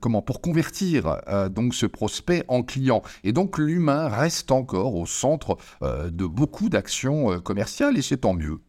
comment 0.00 0.22
pour 0.22 0.40
convertir 0.40 1.20
donc 1.50 1.74
ce 1.74 1.84
prospect 1.84 2.42
en 2.48 2.62
client 2.62 3.02
et 3.22 3.32
donc 3.32 3.58
l'humain 3.58 4.08
reste 4.08 4.50
encore 4.50 4.94
au 4.94 5.04
centre 5.04 5.58
de 5.82 6.26
beaucoup 6.26 6.70
d'actions 6.70 7.38
commerciales 7.40 7.98
et 7.98 8.02
c'est 8.02 8.18
tant 8.18 8.32
mieux. 8.32 8.60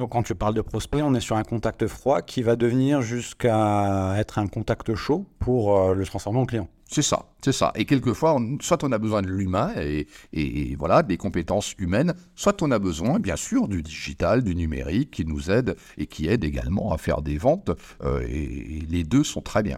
Donc 0.00 0.12
quand 0.12 0.22
tu 0.22 0.34
parles 0.34 0.54
de 0.54 0.62
prospect, 0.62 1.02
on 1.02 1.12
est 1.12 1.20
sur 1.20 1.36
un 1.36 1.42
contact 1.42 1.86
froid 1.86 2.22
qui 2.22 2.42
va 2.42 2.56
devenir 2.56 3.02
jusqu'à 3.02 4.14
être 4.16 4.38
un 4.38 4.46
contact 4.46 4.94
chaud 4.94 5.26
pour 5.38 5.76
euh, 5.76 5.94
le 5.94 6.06
transformer 6.06 6.38
en 6.38 6.46
client. 6.46 6.68
C'est 6.86 7.02
ça, 7.02 7.26
c'est 7.44 7.52
ça. 7.52 7.70
Et 7.74 7.84
quelquefois, 7.84 8.40
soit 8.62 8.82
on 8.82 8.92
a 8.92 8.98
besoin 8.98 9.20
de 9.20 9.28
l'humain 9.28 9.72
et, 9.76 10.74
voilà, 10.78 11.02
des 11.02 11.18
compétences 11.18 11.74
humaines, 11.78 12.14
soit 12.34 12.62
on 12.62 12.70
a 12.70 12.78
besoin, 12.78 13.18
bien 13.18 13.36
sûr, 13.36 13.68
du 13.68 13.82
digital, 13.82 14.42
du 14.42 14.54
numérique 14.54 15.10
qui 15.10 15.26
nous 15.26 15.50
aide 15.50 15.76
et 15.98 16.06
qui 16.06 16.28
aide 16.28 16.44
également 16.44 16.94
à 16.94 16.96
faire 16.96 17.20
des 17.20 17.36
ventes. 17.36 17.70
Euh, 18.02 18.22
et, 18.26 18.80
les 18.88 19.04
deux 19.04 19.22
sont 19.22 19.42
très 19.42 19.62
bien. 19.62 19.76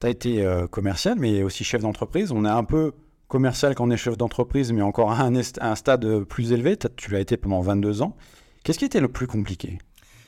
Tu 0.00 0.06
as 0.06 0.10
été 0.10 0.44
euh, 0.44 0.66
commercial, 0.66 1.16
mais 1.18 1.42
aussi 1.42 1.64
chef 1.64 1.80
d'entreprise. 1.80 2.30
On 2.30 2.44
est 2.44 2.48
un 2.48 2.64
peu 2.64 2.92
commercial 3.26 3.74
quand 3.74 3.86
on 3.86 3.90
est 3.90 3.96
chef 3.96 4.18
d'entreprise, 4.18 4.70
mais 4.70 4.82
encore 4.82 5.12
à 5.12 5.22
un, 5.22 5.34
un 5.34 5.74
stade 5.76 6.24
plus 6.24 6.52
élevé. 6.52 6.76
Tu 6.96 7.10
l'as 7.10 7.20
été 7.20 7.38
pendant 7.38 7.62
22 7.62 8.02
ans. 8.02 8.18
Qu'est-ce 8.64 8.78
qui 8.78 8.84
était 8.84 9.00
le 9.00 9.08
plus 9.08 9.26
compliqué 9.26 9.78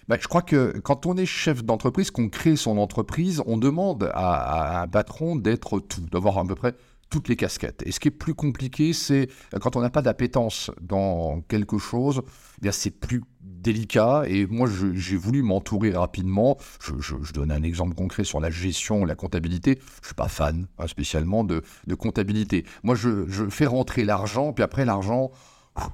bah, 0.09 0.17
je 0.21 0.27
crois 0.27 0.43
que 0.43 0.81
quand 0.81 1.07
on 1.07 1.17
est 1.17 1.27
chef 1.27 1.63
d'entreprise, 1.65 2.11
qu'on 2.11 2.29
crée 2.29 2.57
son 2.57 2.77
entreprise, 2.79 3.41
on 3.47 3.57
demande 3.57 4.11
à, 4.15 4.83
un 4.83 4.89
patron 4.89 5.37
d'être 5.37 5.79
tout, 5.79 6.01
d'avoir 6.11 6.39
à 6.39 6.45
peu 6.45 6.57
près 6.57 6.75
toutes 7.09 7.29
les 7.29 7.37
casquettes. 7.37 7.83
Et 7.87 7.93
ce 7.93 8.01
qui 8.01 8.09
est 8.09 8.11
plus 8.11 8.35
compliqué, 8.35 8.95
c'est 8.95 9.29
quand 9.61 9.77
on 9.77 9.81
n'a 9.81 9.91
pas 9.91 10.03
d'appétence 10.03 10.71
dans 10.81 11.43
quelque 11.43 11.79
chose, 11.79 12.23
eh 12.65 12.73
c'est 12.73 12.91
plus 12.91 13.23
délicat. 13.43 14.25
Et 14.27 14.47
moi, 14.47 14.69
j'ai 14.95 15.17
voulu 15.17 15.43
m'entourer 15.43 15.93
rapidement. 15.93 16.57
Je, 16.81 17.33
donne 17.33 17.53
un 17.53 17.63
exemple 17.63 17.95
concret 17.95 18.25
sur 18.25 18.41
la 18.41 18.51
gestion, 18.51 19.05
la 19.05 19.15
comptabilité. 19.15 19.79
Je 20.01 20.09
suis 20.09 20.15
pas 20.15 20.29
fan 20.29 20.67
hein, 20.79 20.87
spécialement 20.87 21.45
de, 21.45 21.63
comptabilité. 21.99 22.65
Moi, 22.83 22.95
je 22.95 23.49
fais 23.51 23.67
rentrer 23.67 24.05
l'argent, 24.05 24.53
puis 24.53 24.65
après 24.65 24.87
l'argent, 24.87 25.31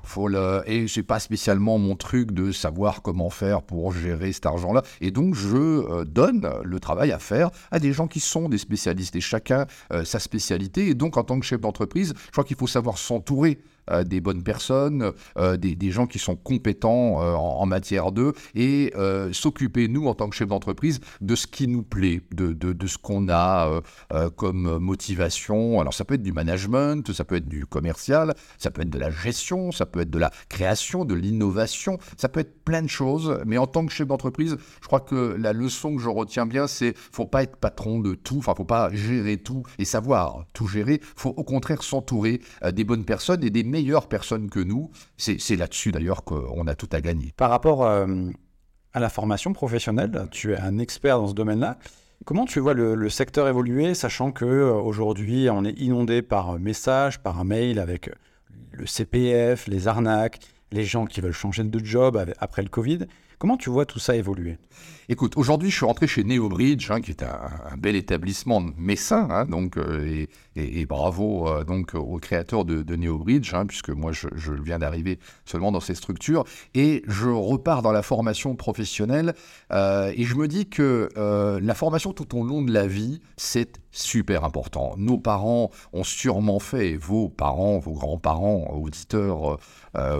faut 0.02 0.28
le... 0.28 0.62
Et 0.66 0.88
c'est 0.88 1.02
pas 1.02 1.20
spécialement 1.20 1.78
mon 1.78 1.96
truc 1.96 2.32
de 2.32 2.52
savoir 2.52 3.02
comment 3.02 3.30
faire 3.30 3.62
pour 3.62 3.92
gérer 3.92 4.32
cet 4.32 4.46
argent-là. 4.46 4.82
Et 5.00 5.10
donc, 5.10 5.34
je 5.34 5.56
euh, 5.56 6.04
donne 6.04 6.50
le 6.64 6.80
travail 6.80 7.12
à 7.12 7.18
faire 7.18 7.50
à 7.70 7.78
des 7.78 7.92
gens 7.92 8.08
qui 8.08 8.20
sont 8.20 8.48
des 8.48 8.58
spécialistes 8.58 9.14
et 9.16 9.20
chacun 9.20 9.66
euh, 9.92 10.04
sa 10.04 10.18
spécialité. 10.18 10.88
Et 10.88 10.94
donc, 10.94 11.16
en 11.16 11.24
tant 11.24 11.38
que 11.38 11.46
chef 11.46 11.60
d'entreprise, 11.60 12.14
je 12.26 12.32
crois 12.32 12.44
qu'il 12.44 12.56
faut 12.56 12.66
savoir 12.66 12.98
s'entourer 12.98 13.60
des 14.06 14.20
bonnes 14.20 14.42
personnes, 14.42 15.12
des, 15.36 15.90
gens 15.90 16.06
qui 16.06 16.18
sont 16.18 16.36
compétents 16.36 17.16
en, 17.16 17.66
matière 17.66 18.12
d'eux, 18.12 18.32
et 18.54 18.92
s'occuper, 19.32 19.88
nous, 19.88 20.06
en 20.06 20.14
tant 20.14 20.28
que 20.28 20.36
chef 20.36 20.48
d'entreprise, 20.48 21.00
de 21.20 21.34
ce 21.34 21.46
qui 21.46 21.68
nous 21.68 21.82
plaît, 21.82 22.20
de, 22.32 22.86
ce 22.86 22.98
qu'on 22.98 23.28
a 23.28 23.80
comme 24.36 24.78
motivation. 24.78 25.80
Alors 25.80 25.94
ça 25.94 26.04
peut 26.04 26.14
être 26.14 26.22
du 26.22 26.32
management, 26.32 27.12
ça 27.12 27.24
peut 27.24 27.36
être 27.36 27.48
du 27.48 27.66
commercial, 27.66 28.34
ça 28.58 28.70
peut 28.70 28.82
être 28.82 28.90
de 28.90 28.98
la 28.98 29.10
gestion, 29.10 29.72
ça 29.72 29.86
peut 29.86 30.00
être 30.00 30.10
de 30.10 30.18
la 30.18 30.30
création, 30.48 31.04
de 31.04 31.14
l'innovation, 31.14 31.98
ça 32.16 32.28
peut 32.28 32.40
être 32.40 32.64
plein 32.64 32.82
de 32.82 32.88
choses, 32.88 33.40
mais 33.46 33.58
en 33.58 33.66
tant 33.66 33.86
que 33.86 33.92
chef 33.92 34.06
d'entreprise, 34.06 34.56
je 34.80 34.86
crois 34.86 35.00
que 35.00 35.36
la 35.38 35.52
leçon 35.52 35.96
que 35.96 36.02
je 36.02 36.08
retiens 36.08 36.46
bien, 36.46 36.66
c'est 36.66 36.94
faut 36.96 37.26
pas 37.26 37.42
être 37.42 37.56
patron 37.56 38.00
de 38.00 38.14
tout, 38.14 38.38
enfin 38.38 38.54
faut 38.56 38.64
pas 38.64 38.90
gérer 38.92 39.36
tout 39.38 39.62
et 39.78 39.84
savoir 39.84 40.44
tout 40.52 40.66
gérer, 40.66 41.00
faut 41.16 41.30
au 41.30 41.44
contraire 41.44 41.82
s'entourer 41.82 42.40
euh, 42.62 42.70
des 42.70 42.84
bonnes 42.84 43.04
personnes 43.04 43.44
et 43.44 43.50
des 43.50 43.64
meilleures 43.78 44.08
personnes 44.08 44.50
que 44.50 44.60
nous. 44.60 44.90
C'est 45.16 45.56
là-dessus 45.56 45.92
d'ailleurs 45.92 46.24
qu'on 46.24 46.66
a 46.66 46.74
tout 46.74 46.88
à 46.92 47.00
gagner. 47.00 47.32
Par 47.36 47.50
rapport 47.50 47.84
euh, 47.84 48.06
à 48.92 49.00
la 49.00 49.08
formation 49.08 49.52
professionnelle, 49.52 50.28
tu 50.30 50.52
es 50.52 50.58
un 50.58 50.78
expert 50.78 51.18
dans 51.18 51.28
ce 51.28 51.34
domaine-là. 51.34 51.78
Comment 52.24 52.44
tu 52.44 52.58
vois 52.58 52.74
le, 52.74 53.08
secteur 53.08 53.46
évoluer, 53.46 53.94
sachant 53.94 54.32
que 54.32 54.44
euh, 54.44 54.72
aujourd'hui 54.72 55.48
on 55.50 55.64
est 55.64 55.78
inondé 55.78 56.22
par 56.22 56.58
message, 56.58 57.20
par 57.20 57.44
mail 57.44 57.78
avec 57.78 58.10
le 58.72 58.86
CPF, 58.86 59.68
les 59.68 59.86
arnaques, 59.86 60.40
les 60.72 60.84
gens 60.84 61.06
qui 61.06 61.20
veulent 61.20 61.32
changer 61.32 61.62
de 61.62 61.84
job 61.84 62.20
après 62.38 62.62
le 62.62 62.68
Covid. 62.68 63.06
Comment 63.38 63.56
tu 63.56 63.70
vois 63.70 63.86
tout 63.86 64.00
ça 64.00 64.16
évoluer? 64.16 64.58
Écoute, 65.10 65.38
aujourd'hui, 65.38 65.70
je 65.70 65.76
suis 65.76 65.86
rentré 65.86 66.06
chez 66.06 66.22
NeoBridge, 66.22 66.90
hein, 66.90 67.00
qui 67.00 67.12
est 67.12 67.22
un, 67.22 67.76
bel 67.78 67.96
établissement 67.96 68.60
messin, 68.76 69.26
hein, 69.30 69.46
donc, 69.46 69.78
euh, 69.78 70.26
et, 70.54 70.84
bravo 70.84 71.48
euh, 71.48 71.64
donc 71.64 71.94
aux 71.94 72.18
créateurs 72.18 72.66
de, 72.66 72.82
de 72.82 72.96
NeoBridge, 72.96 73.54
hein, 73.54 73.64
puisque 73.64 73.88
moi, 73.88 74.12
je, 74.12 74.28
viens 74.62 74.78
d'arriver 74.78 75.18
seulement 75.46 75.72
dans 75.72 75.80
ces 75.80 75.94
structures, 75.94 76.44
et 76.74 77.02
je 77.06 77.30
repars 77.30 77.80
dans 77.80 77.92
la 77.92 78.02
formation 78.02 78.54
professionnelle, 78.54 79.34
euh, 79.72 80.12
et 80.14 80.24
je 80.24 80.34
me 80.34 80.46
dis 80.46 80.68
que 80.68 81.08
la 81.16 81.74
formation 81.74 82.12
tout 82.12 82.36
au 82.36 82.44
long 82.44 82.60
de 82.60 82.72
la 82.72 82.86
vie, 82.86 83.20
c'est 83.38 83.80
super 83.90 84.44
important. 84.44 84.94
Nos 84.98 85.16
parents 85.16 85.70
ont 85.94 86.04
sûrement 86.04 86.58
fait, 86.58 86.96
vos 86.96 87.30
parents, 87.30 87.78
vos 87.78 87.92
grands-parents, 87.92 88.74
auditeurs 88.74 89.58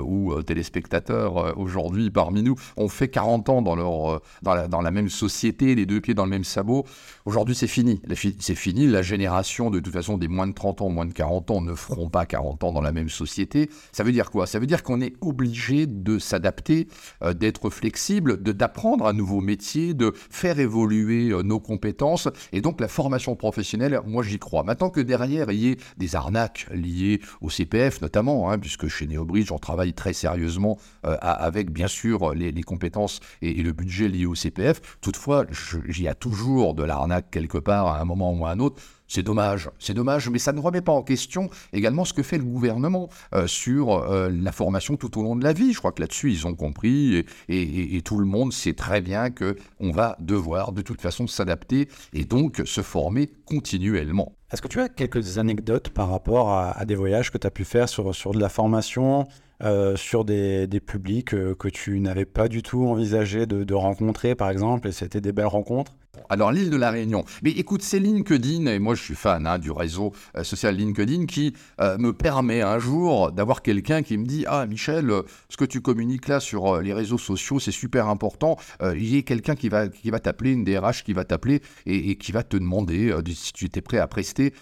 ou 0.03 0.43
téléspectateurs 0.43 1.59
aujourd'hui 1.59 2.11
parmi 2.11 2.43
nous, 2.43 2.57
ont 2.77 2.89
fait 2.89 3.08
40 3.09 3.49
ans 3.49 3.63
dans, 3.63 3.77
leur, 3.77 4.13
euh, 4.13 4.19
dans, 4.43 4.81
la, 4.81 4.91
même 4.91 5.09
société, 5.09 5.75
les 5.75 5.87
deux 5.87 6.01
pieds 6.01 6.15
dans 6.15 6.25
le 6.25 6.31
même 6.31 6.45
sabot. 6.45 6.85
Aujourd'hui, 7.25 7.55
c'est 7.55 7.67
fini. 7.67 8.01
C'est 8.39 8.55
fini. 8.55 8.87
La 8.87 9.03
génération, 9.03 9.71
de 9.71 9.81
toute 9.81 9.93
façon, 9.93 10.19
des 10.19 10.29
moins 10.29 10.47
de 10.47 10.53
30 10.53 10.83
ans, 10.83 10.89
moins 10.89 11.07
de 11.07 11.13
40 11.13 11.51
ans 11.51 11.61
ne 11.61 11.75
feront 11.75 12.09
pas 12.09 12.27
40 12.27 12.65
ans 12.65 12.73
dans 12.73 12.81
la 12.81 12.93
même 12.93 13.09
société. 13.09 13.71
Ça 13.93 14.05
veut 14.05 14.13
dire 14.13 14.31
quoi? 14.31 14.47
Ça 14.47 14.59
veut 14.59 14.67
dire 14.67 14.83
qu'on 14.83 15.01
est 15.01 15.15
obligé 15.21 15.87
de 15.87 16.19
s'adapter, 16.19 16.89
euh, 17.23 17.35
d'être 17.35 17.71
flexible, 17.71 18.43
d'apprendre 18.43 19.07
un 19.07 19.13
nouveau 19.13 19.41
métier, 19.41 19.95
de 19.95 20.13
faire 20.31 20.59
évoluer 20.59 21.31
euh, 21.31 21.43
nos 21.43 21.61
compétences. 21.61 22.29
Et 22.53 22.61
donc, 22.61 22.81
la 22.81 22.89
formation 22.89 23.37
professionnelle, 23.37 24.01
moi, 24.07 24.23
j'y 24.23 24.39
crois. 24.39 24.63
Maintenant 24.63 24.91
que 24.91 25.01
derrière, 25.01 25.51
il 25.51 25.59
y 25.59 25.69
ait 25.71 25.77
des 25.97 26.17
arnaques 26.17 26.67
liées 26.73 27.21
au 27.41 27.51
CPF, 27.51 28.01
notamment, 28.01 28.51
hein, 28.51 28.59
puisque 28.59 28.89
chez 28.89 29.07
NeoBridge, 29.07 29.53
on 29.53 29.59
travaille 29.59 29.93
très 29.93 30.13
sérieusement 30.13 30.79
avec, 31.03 31.71
bien 31.71 31.89
sûr, 31.89 32.35
les 32.35 32.63
compétences 32.63 32.98
et, 33.43 33.55
le 33.55 33.73
budget 33.73 34.09
lié 34.09 34.27
au 34.27 34.35
CPF. 34.35 34.81
Toutefois, 35.01 35.45
il 35.89 36.03
y 36.03 36.09
a 36.09 36.15
toujours 36.15 36.75
de 36.75 36.83
l'arnaque 36.83 37.31
quelque 37.31 37.59
part 37.59 37.87
à 37.87 38.01
un 38.01 38.05
moment 38.05 38.33
ou 38.33 38.47
à 38.47 38.51
un 38.51 38.59
autre. 38.61 38.81
C'est 39.11 39.23
dommage, 39.23 39.71
c'est 39.79 39.95
dommage, 39.95 40.29
mais 40.29 40.39
ça 40.39 40.53
ne 40.53 40.61
remet 40.61 40.83
pas 40.83 40.93
en 40.93 41.03
question 41.03 41.49
également 41.73 42.05
ce 42.05 42.13
que 42.13 42.23
fait 42.23 42.37
le 42.37 42.45
gouvernement 42.45 43.09
euh, 43.35 43.47
sur 43.47 43.93
euh, 43.93 44.29
la 44.31 44.53
formation 44.53 44.99
tout 44.99 45.19
au 45.19 45.23
long 45.23 45.35
de 45.35 45.43
la 45.43 45.55
vie. 45.55 45.73
Je 45.73 45.79
crois 45.79 45.93
que 45.93 46.03
là-dessus, 46.03 46.31
ils 46.31 46.47
ont 46.47 46.55
compris 46.55 47.25
et, 47.49 48.03
tout 48.05 48.19
le 48.19 48.27
monde 48.27 48.53
sait 48.53 48.75
très 48.75 49.01
bien 49.01 49.31
qu'on 49.31 49.91
va 49.93 50.17
devoir 50.21 50.73
de 50.73 50.83
toute 50.83 51.01
façon 51.01 51.27
s'adapter 51.27 51.89
et 52.13 52.27
donc 52.27 52.61
se 52.67 52.83
former 52.83 53.31
continuellement. 53.47 54.35
Est-ce 54.53 54.61
que 54.61 54.69
tu 54.69 54.81
as 54.81 54.91
quelques 54.91 55.39
anecdotes 55.39 55.89
par 55.89 56.11
rapport 56.11 56.53
à, 56.53 56.85
des 56.85 56.95
voyages 56.95 57.31
que 57.31 57.39
tu 57.39 57.47
as 57.47 57.51
pu 57.51 57.65
faire 57.65 57.89
sur, 57.89 58.15
sur 58.15 58.33
de 58.33 58.41
la 58.41 58.51
formation 58.51 59.27
euh, 59.63 59.97
sur 59.97 60.25
des, 60.25 60.69
publics 60.87 61.35
euh, 61.35 61.55
que 61.55 61.69
tu 61.69 61.99
n'avais 61.99 62.25
pas 62.25 62.49
du 62.49 62.63
tout 62.63 62.87
envisagé 62.87 63.47
de, 63.47 63.75
rencontrer, 63.75 64.35
par 64.35 64.51
exemple, 64.51 64.89
et 64.89 64.93
c'était 64.93 65.21
des 65.21 65.33
belles 65.33 65.47
rencontres 65.47 65.97
alors 66.29 66.53
l'île 66.53 66.71
de 66.71 66.77
la 66.77 66.91
Réunion. 66.91 67.25
Mais 67.43 67.51
écoute, 67.51 67.83
c'est 67.83 67.99
LinkedIn, 67.99 68.67
et 68.67 68.79
moi 68.79 68.95
je 68.95 69.03
suis 69.03 69.15
fan 69.15 69.47
hein, 69.47 69.59
du 69.59 69.71
réseau 69.71 70.13
euh, 70.37 70.45
social 70.45 70.77
LinkedIn, 70.77 71.27
qui 71.27 71.55
me 71.99 72.13
permet 72.13 72.61
un 72.63 72.79
jour 72.79 73.33
d'avoir 73.33 73.63
quelqu'un 73.63 74.03
qui 74.03 74.17
me 74.19 74.25
dit 74.25 74.45
Ah 74.47 74.67
Michel, 74.67 75.11
ce 75.49 75.57
que 75.57 75.65
tu 75.65 75.81
communiques 75.81 76.29
là 76.29 76.41
sur 76.41 76.81
les 76.81 76.93
réseaux 76.93 77.19
sociaux, 77.19 77.61
c'est 77.61 77.73
super 77.73 78.09
important. 78.09 78.57
il 78.83 79.15
y 79.15 79.19
a 79.19 79.23
quelqu'un 79.23 79.55
qui 79.55 79.69
va, 79.69 79.89
qui 79.89 80.11
va 80.11 80.19
t'appeler, 80.19 80.53
une 80.53 80.65
DRH 80.65 81.05
qui 81.05 81.13
va 81.13 81.25
t'appeler 81.25 81.63
et, 81.87 82.17
qui 82.17 82.33
va 82.33 82.43
te 82.43 82.57
demander 82.57 83.15
si 83.35 83.53
tu 83.53 83.65
étais 83.65 83.81
prêt 83.81 83.99
à 83.99 84.07
prester 84.07 84.53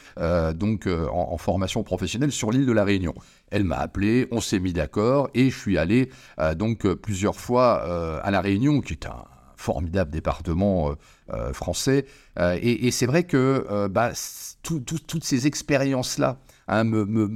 donc 0.54 0.86
en, 0.86 1.36
formation 1.38 1.82
professionnelle 1.82 2.32
sur 2.32 2.50
l'île 2.50 2.66
de 2.66 2.72
la 2.72 2.84
Réunion. 2.84 3.14
Elle 3.50 3.64
m'a 3.64 3.76
appelé, 3.76 4.26
on 4.30 4.40
s'est 4.40 4.58
mis 4.58 4.72
d'accord 4.72 5.30
et 5.34 5.50
je 5.50 5.58
suis 5.58 5.78
allé 5.78 6.10
euh, 6.38 6.54
donc 6.54 6.84
euh, 6.84 6.96
plusieurs 6.96 7.36
fois 7.36 7.82
euh, 7.86 8.20
à 8.22 8.30
La 8.30 8.40
Réunion, 8.40 8.80
qui 8.80 8.94
est 8.94 9.06
un 9.06 9.24
formidable 9.56 10.10
département 10.10 10.94
français. 11.52 12.06
et, 12.38 12.90
c'est 12.90 13.06
vrai 13.06 13.25
que 13.25 13.88
bah, 13.88 14.12
toutes 14.62 15.25
ces 15.25 15.46
expériences-là 15.46 16.38
Hein, 16.68 16.82
me, 16.82 17.04
me, 17.04 17.28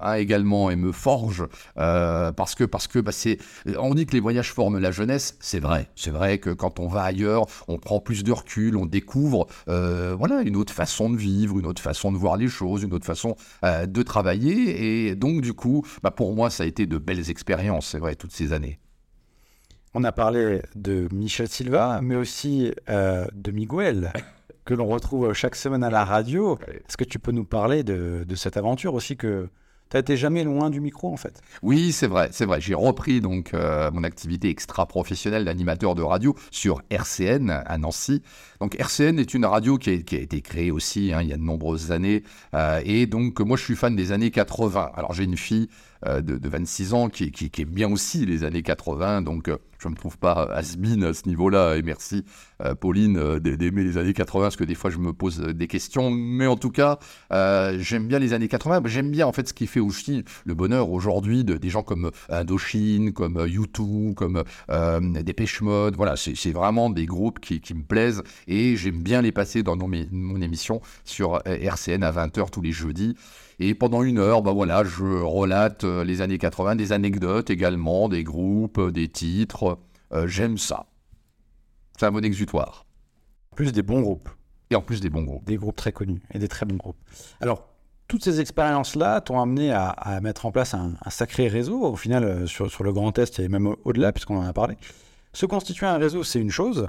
hein, 0.00 0.14
également 0.14 0.70
et 0.70 0.76
me 0.76 0.92
forge 0.92 1.46
euh, 1.78 2.32
parce 2.32 2.54
que 2.54 2.64
parce 2.64 2.86
que 2.86 2.98
bah, 2.98 3.12
c'est 3.12 3.38
on 3.78 3.94
dit 3.94 4.04
que 4.04 4.12
les 4.12 4.20
voyages 4.20 4.52
forment 4.52 4.78
la 4.78 4.90
jeunesse. 4.90 5.36
C'est 5.40 5.58
vrai. 5.58 5.88
C'est 5.96 6.10
vrai 6.10 6.38
que 6.38 6.50
quand 6.50 6.78
on 6.78 6.86
va 6.86 7.02
ailleurs 7.02 7.46
on 7.68 7.78
prend 7.78 7.98
plus 7.98 8.24
de 8.24 8.32
recul 8.32 8.76
on 8.76 8.84
découvre 8.84 9.46
euh, 9.68 10.14
voilà 10.18 10.42
une 10.42 10.56
autre 10.56 10.74
façon 10.74 11.08
de 11.08 11.16
vivre 11.16 11.58
une 11.58 11.66
autre 11.66 11.80
façon 11.80 12.12
de 12.12 12.18
voir 12.18 12.36
les 12.36 12.48
choses 12.48 12.82
une 12.82 12.92
autre 12.92 13.06
façon 13.06 13.36
euh, 13.64 13.86
de 13.86 14.02
travailler. 14.02 15.08
Et 15.08 15.14
donc 15.14 15.40
du 15.40 15.54
coup 15.54 15.86
bah, 16.02 16.10
pour 16.10 16.34
moi 16.34 16.50
ça 16.50 16.64
a 16.64 16.66
été 16.66 16.84
de 16.84 16.98
belles 16.98 17.30
expériences 17.30 17.86
c'est 17.86 17.98
vrai 17.98 18.16
toutes 18.16 18.32
ces 18.32 18.52
années 18.52 18.78
on 19.94 20.04
a 20.04 20.12
parlé 20.12 20.62
de 20.74 21.08
Michel 21.12 21.48
Silva 21.48 22.00
mais 22.02 22.16
aussi 22.16 22.72
de 22.88 23.50
Miguel 23.50 24.12
que 24.68 24.74
l'on 24.74 24.86
retrouve 24.86 25.32
chaque 25.32 25.56
semaine 25.56 25.82
à 25.82 25.88
la 25.88 26.04
radio. 26.04 26.58
Est-ce 26.68 26.98
que 26.98 27.04
tu 27.04 27.18
peux 27.18 27.32
nous 27.32 27.46
parler 27.46 27.82
de, 27.82 28.26
cette 28.34 28.58
aventure 28.58 28.92
aussi 28.92 29.16
que 29.16 29.48
tu 29.88 29.96
n'as 29.96 30.00
été 30.00 30.18
jamais 30.18 30.44
loin 30.44 30.68
du 30.68 30.82
micro 30.82 31.10
en 31.10 31.16
fait? 31.16 31.40
Oui, 31.62 31.90
c'est 31.92 32.06
vrai, 32.06 32.28
c'est 32.32 32.44
vrai. 32.44 32.60
J'ai 32.60 32.74
repris 32.74 33.22
donc 33.22 33.54
euh, 33.54 33.90
mon 33.90 34.04
activité 34.04 34.50
extra-professionnelle 34.50 35.46
d'animateur 35.46 35.94
de 35.94 36.02
radio 36.02 36.36
sur 36.50 36.82
RCN 36.90 37.48
à 37.48 37.78
Nancy. 37.78 38.22
Donc 38.60 38.78
RCN 38.78 39.18
est 39.18 39.32
une 39.32 39.46
radio 39.46 39.78
qui 39.78 39.88
a, 39.88 39.94
été 39.94 40.42
créée 40.42 40.70
aussi 40.70 41.14
hein, 41.14 41.22
il 41.22 41.28
y 41.28 41.32
a 41.32 41.38
de 41.38 41.42
nombreuses 41.42 41.90
années. 41.90 42.22
Euh, 42.52 42.82
et 42.84 43.06
donc 43.06 43.40
moi 43.40 43.56
je 43.56 43.64
suis 43.64 43.76
fan 43.76 43.96
des 43.96 44.12
années 44.12 44.30
80. 44.30 44.90
Alors 44.94 45.14
j'ai 45.14 45.24
une 45.24 45.38
fille 45.38 45.70
euh, 46.06 46.20
de, 46.20 46.48
26 46.48 46.94
ans 46.94 47.08
qui, 47.08 47.30
qui, 47.30 47.62
est 47.62 47.64
bien 47.64 47.90
aussi 47.90 48.26
les 48.26 48.44
années 48.44 48.62
80. 48.62 49.22
Donc 49.22 49.50
je 49.78 49.86
ne 49.86 49.92
me 49.92 49.96
trouve 49.96 50.18
pas 50.18 50.48
has-been 50.52 51.04
à 51.04 51.14
ce 51.14 51.26
niveau-là. 51.28 51.76
Et 51.76 51.82
merci, 51.82 52.24
euh, 52.62 52.74
Pauline, 52.74 53.16
euh, 53.16 53.38
d'aimer 53.38 53.84
les 53.84 53.96
années 53.96 54.12
80, 54.12 54.44
parce 54.44 54.56
que 54.56 54.64
des 54.64 54.74
fois, 54.74 54.90
je 54.90 54.98
me 54.98 55.12
pose 55.12 55.40
euh, 55.40 55.54
des 55.54 55.68
questions. 55.68 56.10
Mais 56.10 56.46
en 56.46 56.56
tout 56.56 56.70
cas, 56.70 56.98
j'aime 57.78 58.08
bien 58.08 58.18
les 58.18 58.32
années 58.32 58.48
80. 58.48 58.82
J'aime 58.86 59.10
bien, 59.10 59.26
en 59.26 59.32
fait, 59.32 59.48
ce 59.48 59.54
qui 59.54 59.66
fait 59.66 59.80
aussi 59.80 60.24
le 60.44 60.54
bonheur 60.54 60.90
aujourd'hui 60.90 61.44
de, 61.44 61.56
des 61.56 61.70
gens 61.70 61.82
comme 61.82 62.10
Indochine, 62.28 63.12
comme 63.12 63.38
U2, 63.38 64.14
comme 64.14 64.42
Dépêche 65.22 65.60
Mode. 65.62 65.96
Voilà, 65.96 66.16
c'est 66.16 66.52
vraiment 66.52 66.90
des 66.90 67.06
groupes 67.06 67.38
qui, 67.40 67.62
me 67.74 67.82
plaisent. 67.82 68.22
Et 68.46 68.76
j'aime 68.76 69.02
bien 69.02 69.22
les 69.22 69.32
passer 69.32 69.62
dans 69.62 69.76
mon, 69.76 70.40
émission 70.40 70.80
sur 71.04 71.40
RCN 71.44 72.02
à 72.02 72.12
20h 72.12 72.50
tous 72.50 72.60
les 72.60 72.72
jeudis. 72.72 73.14
Et 73.60 73.74
pendant 73.74 74.04
une 74.04 74.18
heure, 74.18 74.42
bah 74.42 74.52
voilà, 74.52 74.84
je 74.84 75.04
relate 75.04 75.82
euh, 75.82 75.87
les 76.04 76.20
années 76.20 76.38
80, 76.38 76.76
des 76.76 76.92
anecdotes 76.92 77.50
également, 77.50 78.08
des 78.08 78.24
groupes, 78.24 78.78
euh, 78.78 78.92
des 78.92 79.08
titres. 79.08 79.78
Euh, 80.12 80.26
j'aime 80.26 80.58
ça. 80.58 80.86
C'est 81.98 82.06
un 82.06 82.12
bon 82.12 82.24
exutoire. 82.24 82.86
En 83.52 83.56
plus 83.56 83.72
des 83.72 83.82
bons 83.82 84.00
groupes. 84.00 84.28
Et 84.70 84.76
en 84.76 84.82
plus 84.82 85.00
des 85.00 85.10
bons 85.10 85.22
groupes. 85.22 85.44
Des 85.46 85.56
groupes 85.56 85.76
très 85.76 85.92
connus 85.92 86.20
et 86.32 86.38
des 86.38 86.48
très 86.48 86.66
bons 86.66 86.76
groupes. 86.76 86.98
Alors, 87.40 87.68
toutes 88.06 88.24
ces 88.24 88.40
expériences-là 88.40 89.20
t'ont 89.20 89.40
amené 89.40 89.72
à, 89.72 90.20
mettre 90.22 90.46
en 90.46 90.52
place 90.52 90.74
un, 90.74 90.94
sacré 91.10 91.48
réseau. 91.48 91.82
Au 91.82 91.96
final, 91.96 92.46
sur, 92.48 92.70
sur 92.70 92.84
le 92.84 92.92
Grand 92.92 93.18
Est, 93.18 93.38
et 93.38 93.48
même 93.48 93.74
au-delà, 93.84 94.12
puisqu'on 94.12 94.38
en 94.38 94.46
a 94.46 94.52
parlé. 94.52 94.76
Se 95.32 95.46
constituer 95.46 95.86
un 95.86 95.98
réseau, 95.98 96.24
c'est 96.24 96.40
une 96.40 96.50
chose, 96.50 96.88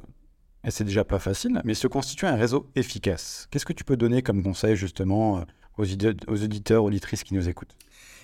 et 0.64 0.72
c'est 0.72 0.84
déjà 0.84 1.04
pas 1.04 1.20
facile, 1.20 1.62
mais 1.64 1.74
se 1.74 1.88
constituer 1.88 2.28
un 2.28 2.36
réseau 2.36 2.70
efficace. 2.76 3.48
Qu'est-ce 3.52 3.66
que 3.66 3.74
tu 3.74 3.84
peux 3.84 3.98
donner 3.98 4.22
comme 4.22 4.44
conseil 4.44 4.76
justement 4.76 5.44
aux, 5.78 5.84
auditeurs, 5.84 6.84
auditrices 6.84 7.24
qui 7.24 7.34
nous 7.34 7.48
écoutent? 7.48 7.76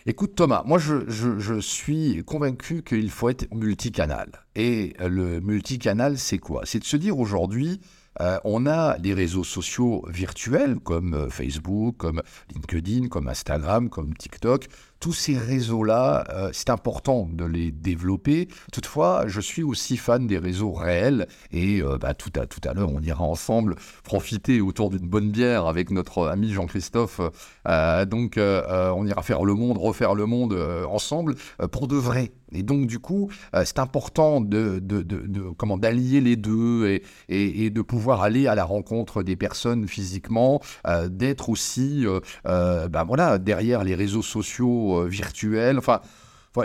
Écoute 0.08 0.36
Thomas, 0.36 0.62
moi 0.68 0.78
je, 0.78 1.60
suis 1.62 2.24
convaincu 2.26 2.84
qu'il 2.84 3.10
faut 3.10 3.30
être 3.30 3.52
multicanal. 3.52 4.30
Et 4.56 4.94
le 5.00 5.40
multicanal, 5.42 6.20
c'est 6.20 6.38
quoi? 6.38 6.62
C'est 6.66 6.78
de 6.78 6.84
se 6.84 6.96
dire 6.96 7.18
aujourd'hui, 7.18 7.82
euh, 8.22 8.38
on 8.44 8.68
a 8.68 9.00
des 9.00 9.16
réseaux 9.16 9.44
sociaux 9.44 10.06
virtuels 10.08 10.76
comme 10.76 11.16
euh, 11.16 11.30
Facebook, 11.32 11.98
comme 11.98 12.22
LinkedIn, 12.54 13.08
comme 13.08 13.28
Instagram, 13.28 13.90
comme 13.90 14.14
TikTok. 14.14 14.68
Tous 15.06 15.14
ces 15.14 15.38
réseaux-là, 15.38 16.24
euh, 16.32 16.50
c'est 16.52 16.72
important 16.72 17.30
de 17.32 17.46
les 17.46 17.72
développer. 17.72 18.48
Toutefois, 18.74 19.26
je 19.28 19.40
suis 19.40 19.62
aussi 19.62 19.98
fan 19.98 20.26
des 20.26 20.40
réseaux 20.40 20.72
réels 20.72 21.28
et 21.52 21.84
euh, 21.84 22.00
bah, 22.00 22.16
tout 22.16 22.32
à, 22.36 22.48
tout 22.48 22.60
à 22.68 22.74
l'heure, 22.74 22.90
on 22.92 23.02
ira 23.02 23.24
ensemble 23.24 23.76
profiter 24.04 24.62
autour 24.62 24.90
d'une 24.90 25.08
bonne 25.08 25.30
bière 25.30 25.68
avec 25.68 25.92
notre 25.92 26.28
ami 26.28 26.52
Jean-Christophe. 26.52 27.22
Euh, 27.68 28.06
donc, 28.06 28.40
on 28.40 29.06
ira 29.06 29.22
faire 29.22 29.44
le 29.44 29.54
monde, 29.54 29.78
refaire 29.78 30.16
le 30.16 30.26
monde 30.26 30.58
ensemble 30.90 31.36
pour 31.72 31.88
de 31.88 31.98
vrai. 31.98 32.32
Et 32.52 32.64
donc, 32.64 32.88
du 32.88 33.00
coup, 33.00 33.30
c'est 33.66 33.80
important 33.80 34.40
de, 34.40 34.82
comment 35.58 35.78
d'allier 35.78 36.22
les 36.22 36.36
deux 36.36 37.02
et, 37.28 37.70
de 37.70 37.82
pouvoir 37.82 38.22
aller 38.22 38.48
à 38.48 38.56
la 38.56 38.64
rencontre 38.64 39.24
des 39.24 39.36
personnes 39.36 39.88
physiquement, 39.88 40.62
d'être 41.10 41.50
aussi, 41.50 42.06
ben 42.46 43.04
voilà, 43.06 43.40
derrière 43.40 43.84
les 43.84 43.96
réseaux 43.96 44.22
sociaux 44.22 44.95
euh, 45.02 45.08
virtuels. 45.08 45.78
Enfin, 45.78 46.02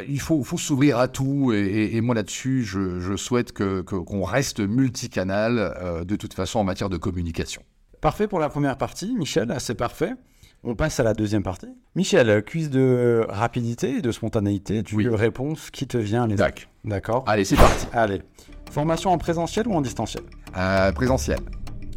il 0.08 0.20
faut, 0.20 0.42
faut 0.44 0.58
s'ouvrir 0.58 0.98
à 0.98 1.08
tout. 1.08 1.52
Et, 1.52 2.00
moi, 2.00 2.14
là-dessus, 2.14 2.64
je, 2.64 3.16
souhaite 3.16 3.52
qu'on 3.52 3.82
que, 3.82 4.24
reste 4.24 4.60
multicanal 4.60 5.58
euh, 5.58 6.04
de 6.04 6.16
toute 6.16 6.34
façon 6.34 6.60
en 6.60 6.64
matière 6.64 6.88
de 6.88 6.96
communication. 6.96 7.62
Parfait 8.00 8.28
pour 8.28 8.38
la 8.38 8.48
première 8.48 8.78
partie, 8.78 9.14
Michel, 9.16 9.54
c'est 9.58 9.74
parfait. 9.74 10.14
On 10.62 10.74
passe 10.74 11.00
à 11.00 11.02
la 11.02 11.14
deuxième 11.14 11.42
partie. 11.42 11.68
Michel, 11.96 12.44
quiz 12.44 12.68
de 12.68 13.24
rapidité 13.28 13.96
et 13.96 14.02
de 14.02 14.12
spontanéité. 14.12 14.82
Tu 14.82 14.94
oui. 14.94 15.08
réponse 15.08 15.70
qui 15.70 15.86
te 15.86 15.96
vient 15.96 16.26
les 16.26 16.36
D'accord. 16.84 17.24
Allez, 17.26 17.44
c'est 17.44 17.56
parti. 17.56 17.86
Allez. 17.92 18.22
Formation 18.70 19.10
en 19.10 19.18
présentiel 19.18 19.66
ou 19.68 19.72
en 19.72 19.80
distanciel? 19.80 20.22
Euh, 20.56 20.92
Présentiel. 20.92 21.40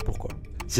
Pourquoi? 0.05 0.31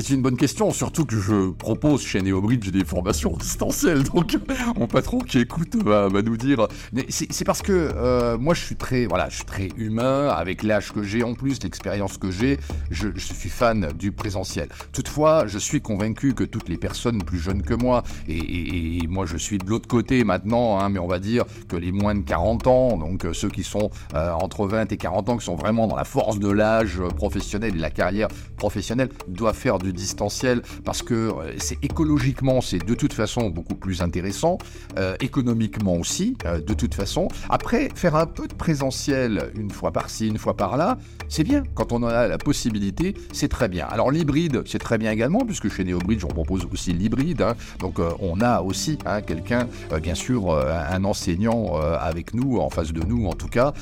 C'est 0.01 0.09
une 0.09 0.23
bonne 0.23 0.37
question, 0.37 0.71
surtout 0.71 1.05
que 1.05 1.19
je 1.19 1.51
propose 1.51 2.01
chez 2.01 2.19
NeoBridge 2.23 2.71
des 2.71 2.83
formations 2.83 3.37
distancielles. 3.37 4.01
Donc, 4.15 4.35
mon 4.75 4.87
patron 4.87 5.19
qui 5.19 5.37
écoute 5.37 5.75
va, 5.75 6.09
nous 6.09 6.35
dire. 6.35 6.67
C'est 7.09 7.45
parce 7.45 7.61
que 7.61 7.91
euh, 7.95 8.39
moi, 8.39 8.55
je 8.55 8.65
suis 8.65 8.75
très, 8.75 9.05
voilà, 9.05 9.29
je 9.29 9.35
suis 9.35 9.45
très 9.45 9.69
humain 9.77 10.29
avec 10.29 10.63
l'âge 10.63 10.93
que 10.93 11.03
j'ai 11.03 11.21
en 11.21 11.35
plus, 11.35 11.61
l'expérience 11.61 12.17
que 12.17 12.31
j'ai. 12.31 12.57
Je, 12.89 13.09
suis 13.17 13.49
fan 13.49 13.89
du 13.93 14.11
présentiel. 14.11 14.67
Toutefois, 14.93 15.45
je 15.45 15.59
suis 15.59 15.81
convaincu 15.81 16.33
que 16.33 16.43
toutes 16.43 16.69
les 16.69 16.77
personnes 16.77 17.21
plus 17.21 17.37
jeunes 17.37 17.61
que 17.61 17.75
moi, 17.75 18.01
et, 18.27 19.05
moi, 19.07 19.27
je 19.27 19.37
suis 19.37 19.59
de 19.59 19.69
l'autre 19.69 19.87
côté 19.87 20.23
maintenant, 20.23 20.79
hein, 20.79 20.89
mais 20.89 20.97
on 20.97 21.07
va 21.07 21.19
dire 21.19 21.45
que 21.67 21.75
les 21.75 21.91
moins 21.91 22.15
de 22.15 22.21
40 22.21 22.65
ans, 22.65 22.97
donc 22.97 23.25
euh, 23.25 23.33
ceux 23.33 23.49
qui 23.49 23.63
sont 23.63 23.91
euh, 24.15 24.31
entre 24.31 24.65
20 24.65 24.91
et 24.91 24.97
40 24.97 25.29
ans, 25.29 25.37
qui 25.37 25.45
sont 25.45 25.55
vraiment 25.55 25.85
dans 25.85 25.95
la 25.95 26.03
force 26.03 26.39
de 26.39 26.49
l'âge 26.49 26.99
professionnel 27.15 27.69
et 27.73 27.77
de 27.77 27.81
la 27.81 27.91
carrière 27.91 28.29
professionnelle, 28.57 29.09
doivent 29.27 29.55
faire 29.55 29.77
du 29.83 29.93
distanciel 29.93 30.61
parce 30.83 31.03
que 31.03 31.13
euh, 31.13 31.53
c'est 31.57 31.77
écologiquement, 31.83 32.61
c'est 32.61 32.83
de 32.83 32.93
toute 32.95 33.13
façon 33.13 33.49
beaucoup 33.49 33.75
plus 33.75 34.01
intéressant, 34.01 34.57
euh, 34.97 35.15
économiquement 35.19 35.95
aussi, 35.95 36.35
euh, 36.45 36.59
de 36.59 36.73
toute 36.73 36.95
façon. 36.95 37.27
Après, 37.49 37.89
faire 37.93 38.15
un 38.15 38.25
peu 38.25 38.47
de 38.47 38.53
présentiel 38.53 39.51
une 39.55 39.69
fois 39.69 39.91
par-ci, 39.91 40.27
une 40.27 40.37
fois 40.37 40.55
par-là, 40.55 40.97
c'est 41.29 41.43
bien. 41.43 41.63
Quand 41.75 41.91
on 41.91 41.97
en 41.97 42.07
a 42.07 42.27
la 42.27 42.37
possibilité, 42.37 43.15
c'est 43.31 43.49
très 43.49 43.67
bien. 43.67 43.85
Alors 43.85 44.09
l'hybride, 44.09 44.63
c'est 44.65 44.79
très 44.79 44.97
bien 44.97 45.11
également, 45.11 45.39
puisque 45.45 45.69
chez 45.69 45.83
NeoBridge, 45.83 46.23
on 46.25 46.33
propose 46.33 46.67
aussi 46.71 46.93
l'hybride. 46.93 47.41
Hein. 47.41 47.55
Donc 47.79 47.99
on 48.19 48.41
a 48.41 48.61
aussi 48.61 48.97
hein, 49.05 49.21
quelqu'un, 49.21 49.67
bien 50.01 50.15
sûr, 50.15 50.55
un 50.57 51.03
enseignant 51.03 51.75
avec 51.75 52.33
nous, 52.33 52.57
en 52.57 52.69
face 52.69 52.93
de 52.93 53.01
nous 53.01 53.27
en 53.27 53.33
tout 53.33 53.47
cas, 53.47 53.73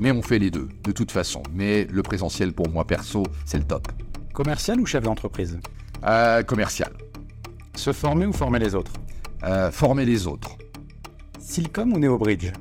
mais 0.00 0.12
on 0.12 0.22
fait 0.22 0.38
les 0.38 0.50
deux, 0.50 0.68
de 0.84 0.92
toute 0.92 1.10
façon. 1.10 1.42
Mais 1.54 1.86
le 1.90 2.02
présentiel, 2.02 2.52
pour 2.52 2.68
moi 2.68 2.86
perso, 2.86 3.24
c'est 3.44 3.58
le 3.58 3.64
top. 3.64 3.88
Commercial 4.36 4.78
ou 4.78 4.84
chef 4.84 5.02
d'entreprise 5.02 5.58
euh, 6.04 6.42
Commercial. 6.42 6.92
Se 7.74 7.90
former 7.94 8.26
ou 8.26 8.34
former 8.34 8.58
les 8.58 8.74
autres 8.74 8.92
euh, 9.44 9.70
Former 9.70 10.04
les 10.04 10.26
autres. 10.26 10.58
Silcom 11.38 11.94
ou 11.94 11.98
NeoBridge 11.98 12.52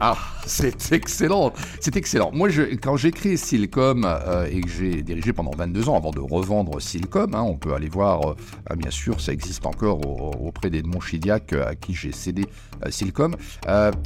ah, 0.00 0.16
c'est 0.46 0.92
excellent, 0.92 1.52
c'est 1.80 1.96
excellent. 1.96 2.30
Moi, 2.32 2.48
quand 2.82 2.96
j'ai 2.96 3.10
créé 3.10 3.36
Silcom 3.36 4.04
euh, 4.04 4.46
et 4.50 4.60
que 4.60 4.68
j'ai 4.68 5.02
dirigé 5.02 5.32
pendant 5.32 5.52
22 5.52 5.88
ans 5.88 5.96
avant 5.96 6.10
de 6.10 6.20
revendre 6.20 6.80
Silcom, 6.80 7.34
hein, 7.34 7.42
on 7.42 7.56
peut 7.56 7.74
aller 7.74 7.88
voir, 7.88 8.30
euh, 8.30 8.36
ah, 8.68 8.76
bien 8.76 8.90
sûr, 8.90 9.20
ça 9.20 9.32
existe 9.32 9.64
encore 9.66 10.00
auprès 10.42 10.70
d'Edmond 10.70 11.00
Chidiac 11.00 11.52
euh, 11.52 11.68
à 11.68 11.74
qui 11.74 11.94
j'ai 11.94 12.12
cédé 12.12 12.46
Silcom. 12.90 13.36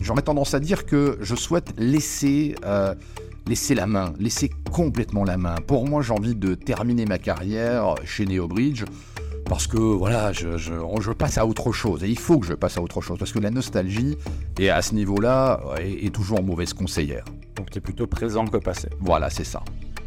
J'aurais 0.03 0.23
tendance 0.23 0.55
à 0.55 0.61
dire 0.61 0.87
que 0.87 1.19
je 1.21 1.35
souhaite 1.35 1.75
laisser 1.79 2.55
laisser 3.47 3.75
la 3.75 3.87
main, 3.87 4.13
laisser 4.19 4.51
complètement 4.71 5.25
la 5.25 5.39
main. 5.39 5.57
Pour 5.67 5.89
moi, 5.89 6.03
j'ai 6.03 6.13
envie 6.13 6.35
de 6.35 6.55
terminer 6.55 7.07
ma 7.07 7.19
carrière 7.19 7.95
chez 8.05 8.27
NeoBridge 8.27 8.85
parce 9.49 9.67
que 9.67 9.79
voilà, 9.79 10.33
je, 10.33 10.57
je, 10.59 11.13
passe 11.13 11.39
à 11.39 11.47
autre 11.47 11.73
chose. 11.73 12.05
Et 12.05 12.09
il 12.09 12.19
faut 12.19 12.39
que 12.39 12.47
je 12.47 12.55
passe 12.55 12.77
à 12.77 12.83
autre 12.83 13.01
chose, 13.01 13.19
parce 13.19 13.33
que 13.33 13.39
la 13.39 13.51
nostalgie, 13.51 14.17
et 14.59 14.71
à 14.71 14.83
ce 14.83 14.95
niveau-là, 14.95 15.61
est, 15.81 16.15
toujours 16.15 16.43
mauvaise 16.43 16.75
conseillère. 16.75 17.25
Donc 17.57 17.71
tu 17.71 17.79
es 17.79 17.81
plutôt 17.81 18.07
présent 18.07 18.47
que 18.47 18.59
passé. 18.59 18.89
Voilà, 19.01 19.31
c'est 19.31 19.45
ça. 19.45 19.63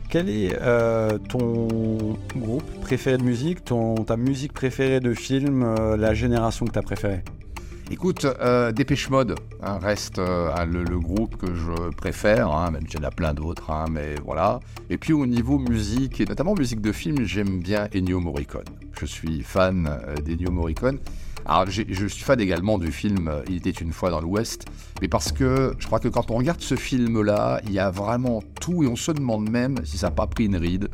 Quel 0.09 0.29
est 0.29 0.57
euh, 0.61 1.17
ton 1.17 2.17
groupe 2.35 2.81
préféré 2.81 3.17
de 3.17 3.23
musique, 3.23 3.63
ton, 3.63 3.95
ta 3.95 4.17
musique 4.17 4.53
préférée 4.53 4.99
de 4.99 5.13
film, 5.13 5.63
euh, 5.63 5.97
la 5.97 6.13
génération 6.13 6.65
que 6.65 6.71
tu 6.71 6.79
as 6.79 6.83
préférée? 6.83 7.23
Écoute, 7.91 8.23
euh, 8.23 8.71
Dépêche 8.71 9.09
Mode 9.09 9.35
hein, 9.61 9.77
reste 9.77 10.17
euh, 10.17 10.63
le, 10.63 10.97
groupe 10.97 11.35
que 11.35 11.53
je 11.53 11.93
préfère, 11.93 12.49
hein, 12.49 12.71
même 12.71 12.87
s'il 12.87 13.01
y 13.01 13.03
en 13.03 13.07
a 13.07 13.11
plein 13.11 13.33
d'autres, 13.33 13.69
hein, 13.69 13.83
mais 13.91 14.15
voilà. 14.23 14.61
Et 14.89 14.97
puis 14.97 15.11
au 15.11 15.25
niveau 15.25 15.59
musique, 15.59 16.21
et 16.21 16.25
notamment 16.25 16.55
musique 16.55 16.79
de 16.79 16.93
film, 16.93 17.25
j'aime 17.25 17.59
bien 17.59 17.89
Ennio 17.93 18.21
Morricone. 18.21 18.63
Je 18.97 19.05
suis 19.05 19.43
fan 19.43 19.89
euh, 19.89 20.15
d'Ennio 20.15 20.51
Morricone. 20.51 20.99
Alors 21.45 21.65
je 21.69 22.07
suis 22.07 22.23
fan 22.23 22.39
également 22.39 22.77
du 22.77 22.91
film 22.91 23.31
Il 23.47 23.55
était 23.55 23.69
une 23.71 23.93
fois 23.93 24.09
dans 24.09 24.21
l'Ouest, 24.21 24.65
mais 25.01 25.07
parce 25.07 25.31
que 25.31 25.73
je 25.79 25.85
crois 25.85 25.99
que 25.99 26.07
quand 26.07 26.31
on 26.31 26.35
regarde 26.37 26.61
ce 26.61 26.75
film-là, 26.75 27.61
il 27.65 27.71
y 27.71 27.79
a 27.79 27.89
vraiment 27.89 28.41
tout 28.59 28.83
et 28.83 28.87
on 28.87 28.95
se 28.95 29.11
demande 29.11 29.49
même 29.49 29.75
si 29.83 29.97
ça 29.97 30.07
n'a 30.07 30.11
pas 30.11 30.27
pris 30.27 30.45
une 30.45 30.57
ride. 30.57 30.89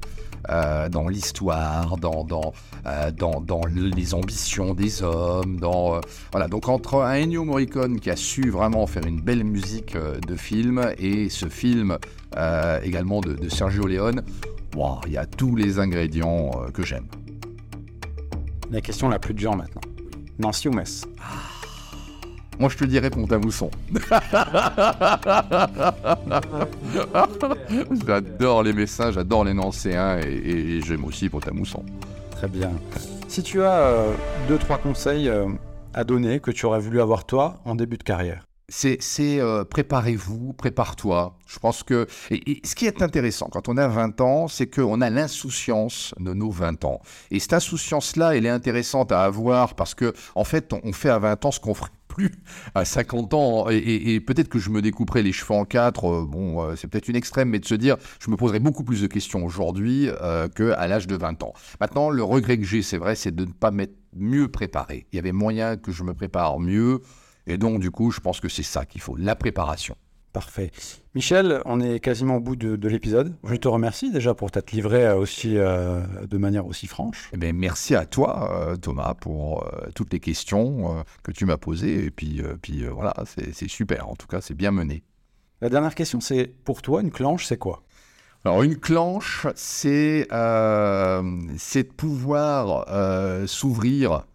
Euh, 0.49 0.87
dans 0.87 1.09
l'histoire, 1.09 1.97
dans, 1.97 2.23
dans, 2.23 2.53
euh, 2.85 3.11
dans, 3.11 3.41
dans, 3.41 3.61
les 3.65 4.13
ambitions 4.13 4.73
des 4.73 5.03
hommes. 5.03 5.59
Euh. 5.61 6.47
Donc 6.47 6.69
entre 6.69 7.01
un 7.01 7.21
Ennio 7.21 7.43
Morricone 7.43 7.99
qui 7.99 8.09
a 8.09 8.15
su 8.15 8.49
vraiment 8.49 8.87
faire 8.87 9.05
une 9.05 9.19
belle 9.19 9.43
musique 9.43 9.97
de 9.97 10.35
film 10.37 10.93
et 10.97 11.29
ce 11.29 11.49
film 11.49 11.97
également 12.83 13.19
de, 13.19 13.49
Sergio 13.49 13.87
Leone, 13.87 14.21
il 15.05 15.11
y 15.11 15.17
a 15.17 15.25
tous 15.25 15.55
les 15.55 15.79
ingrédients 15.79 16.51
que 16.73 16.83
j'aime. 16.83 17.07
La 18.71 18.79
question 18.79 19.09
la 19.09 19.19
plus 19.19 19.33
dure 19.33 19.55
maintenant. 19.55 19.81
Nancy 20.39 20.67
ou 20.67 20.71
Metz? 20.71 21.05
Moi, 22.59 22.69
je 22.69 22.77
te 22.77 22.85
dirais 22.85 23.11
Pont-à-Mousson. 23.11 23.69
j'adore 28.07 28.63
les 28.63 28.73
Messins, 28.73 29.11
j'adore 29.11 29.45
les 29.45 29.53
Nancéens 29.53 30.17
et, 30.19 30.81
j'aime 30.81 31.05
aussi 31.05 31.29
Pont-à-Mousson. 31.29 31.83
Très 32.31 32.47
bien. 32.47 32.71
Si 33.27 33.43
tu 33.43 33.61
as 33.61 33.79
euh, 33.79 34.11
deux, 34.47 34.57
trois 34.57 34.79
conseils 34.79 35.29
euh, 35.29 35.47
à 35.93 36.03
donner 36.03 36.39
que 36.39 36.49
tu 36.49 36.65
aurais 36.65 36.79
voulu 36.79 36.99
avoir 36.99 37.25
toi 37.25 37.59
en 37.65 37.75
début 37.75 37.97
de 37.97 38.03
carrière 38.03 38.46
c'est 38.69 38.99
euh, 39.39 39.63
préparez-vous, 39.63 40.51
prépare-toi. 40.51 41.37
Je 41.47 41.57
pense 41.57 41.83
que 41.83 42.05
et, 42.31 42.59
ce 42.65 42.75
qui 42.75 42.85
est 42.85 43.01
intéressant 43.01 43.47
quand 43.49 43.69
on 43.69 43.77
a 43.77 43.87
20 43.87 44.19
ans, 44.19 44.47
c'est 44.49 44.67
qu'on 44.67 44.99
a 44.99 45.09
l'insouciance 45.09 46.13
de 46.19 46.33
nos 46.33 46.51
20 46.51 46.83
ans. 46.83 46.99
Et 47.31 47.39
cette 47.39 47.53
insouciance-là, 47.53 48.35
elle 48.35 48.45
est 48.45 48.49
intéressante 48.49 49.13
à 49.13 49.23
avoir 49.23 49.75
parce 49.75 49.95
que 49.95 50.13
en 50.35 50.43
fait, 50.43 50.73
on, 50.83 50.91
fait 50.91 51.09
à 51.09 51.17
20 51.17 51.45
ans 51.45 51.51
ce 51.51 51.61
qu'on 51.61 51.73
ferait 51.73 51.91
plus 52.09 52.31
à 52.75 52.83
50 52.83 53.33
ans. 53.35 53.69
Et, 53.69 54.19
peut-être 54.19 54.49
que 54.49 54.59
je 54.59 54.69
me 54.69 54.81
découperai 54.81 55.23
les 55.23 55.31
cheveux 55.31 55.53
en 55.53 55.63
quatre. 55.63 56.05
Euh, 56.05 56.25
bon, 56.25 56.61
euh, 56.61 56.75
c'est 56.75 56.87
peut-être 56.89 57.07
une 57.07 57.15
extrême, 57.15 57.49
mais 57.49 57.59
de 57.59 57.65
se 57.65 57.75
dire, 57.75 57.95
je 58.19 58.29
me 58.29 58.35
poserai 58.35 58.59
beaucoup 58.59 58.83
plus 58.83 59.01
de 59.01 59.07
questions 59.07 59.45
aujourd'hui 59.45 60.09
euh, 60.21 60.49
qu'à 60.49 60.87
l'âge 60.87 61.07
de 61.07 61.15
20 61.15 61.41
ans. 61.43 61.53
Maintenant, 61.79 62.09
le 62.09 62.23
regret 62.23 62.57
que 62.57 62.65
j'ai, 62.65 62.81
c'est 62.81 62.97
vrai, 62.97 63.15
c'est 63.15 63.33
de 63.33 63.45
ne 63.45 63.51
pas 63.51 63.71
m'être 63.71 63.95
mieux 64.13 64.49
préparé. 64.49 65.07
Il 65.13 65.15
y 65.15 65.19
avait 65.19 65.31
moyen 65.31 65.77
que 65.77 65.93
je 65.93 66.03
me 66.03 66.13
prépare 66.13 66.59
mieux. 66.59 67.01
Et 67.47 67.57
donc, 67.57 67.79
du 67.79 67.89
coup, 67.89 68.11
je 68.11 68.19
pense 68.19 68.39
que 68.39 68.49
c'est 68.49 68.63
ça 68.63 68.85
qu'il 68.85 69.01
faut, 69.01 69.15
la 69.15 69.35
préparation. 69.35 69.95
Parfait. 70.33 70.71
Michel, 71.15 71.61
on 71.65 71.79
est 71.79 71.99
quasiment 71.99 72.35
au 72.35 72.39
bout 72.39 72.55
de, 72.55 72.87
l'épisode. 72.87 73.33
Je 73.43 73.55
te 73.55 73.67
remercie 73.67 74.11
déjà 74.11 74.35
pour 74.35 74.51
t'être 74.51 74.71
livré 74.71 75.03
euh, 75.07 75.15
aussi 75.15 75.57
euh, 75.57 76.01
de 76.29 76.37
manière 76.37 76.67
aussi 76.67 76.85
franche. 76.85 77.29
Eh 77.33 77.37
bien, 77.37 77.53
merci 77.53 77.95
à 77.95 78.05
toi, 78.05 78.51
euh, 78.51 78.75
Thomas, 78.75 79.15
pour 79.15 79.65
toutes 79.95 80.13
les 80.13 80.19
questions 80.19 81.03
que 81.23 81.31
tu 81.31 81.45
m'as 81.45 81.57
posées. 81.57 82.05
Et 82.05 82.11
puis, 82.11 82.43
puis 82.61 82.85
voilà, 82.85 83.15
c'est 83.25 83.67
super. 83.67 84.09
En 84.09 84.15
tout 84.15 84.27
cas, 84.27 84.41
c'est 84.41 84.53
bien 84.53 84.71
mené. 84.71 85.03
La 85.61 85.69
dernière 85.69 85.95
question, 85.95 86.19
c'est 86.19 86.53
pour 86.63 86.83
toi, 86.83 87.01
une 87.01 87.11
clanche, 87.11 87.45
c'est 87.45 87.57
quoi? 87.57 87.81
Alors 88.45 88.61
une 88.61 88.77
clanche, 88.77 89.47
c'est 89.55 90.27
de 90.29 91.81
pouvoir 91.93 92.85
s'ouvrir 93.47 94.27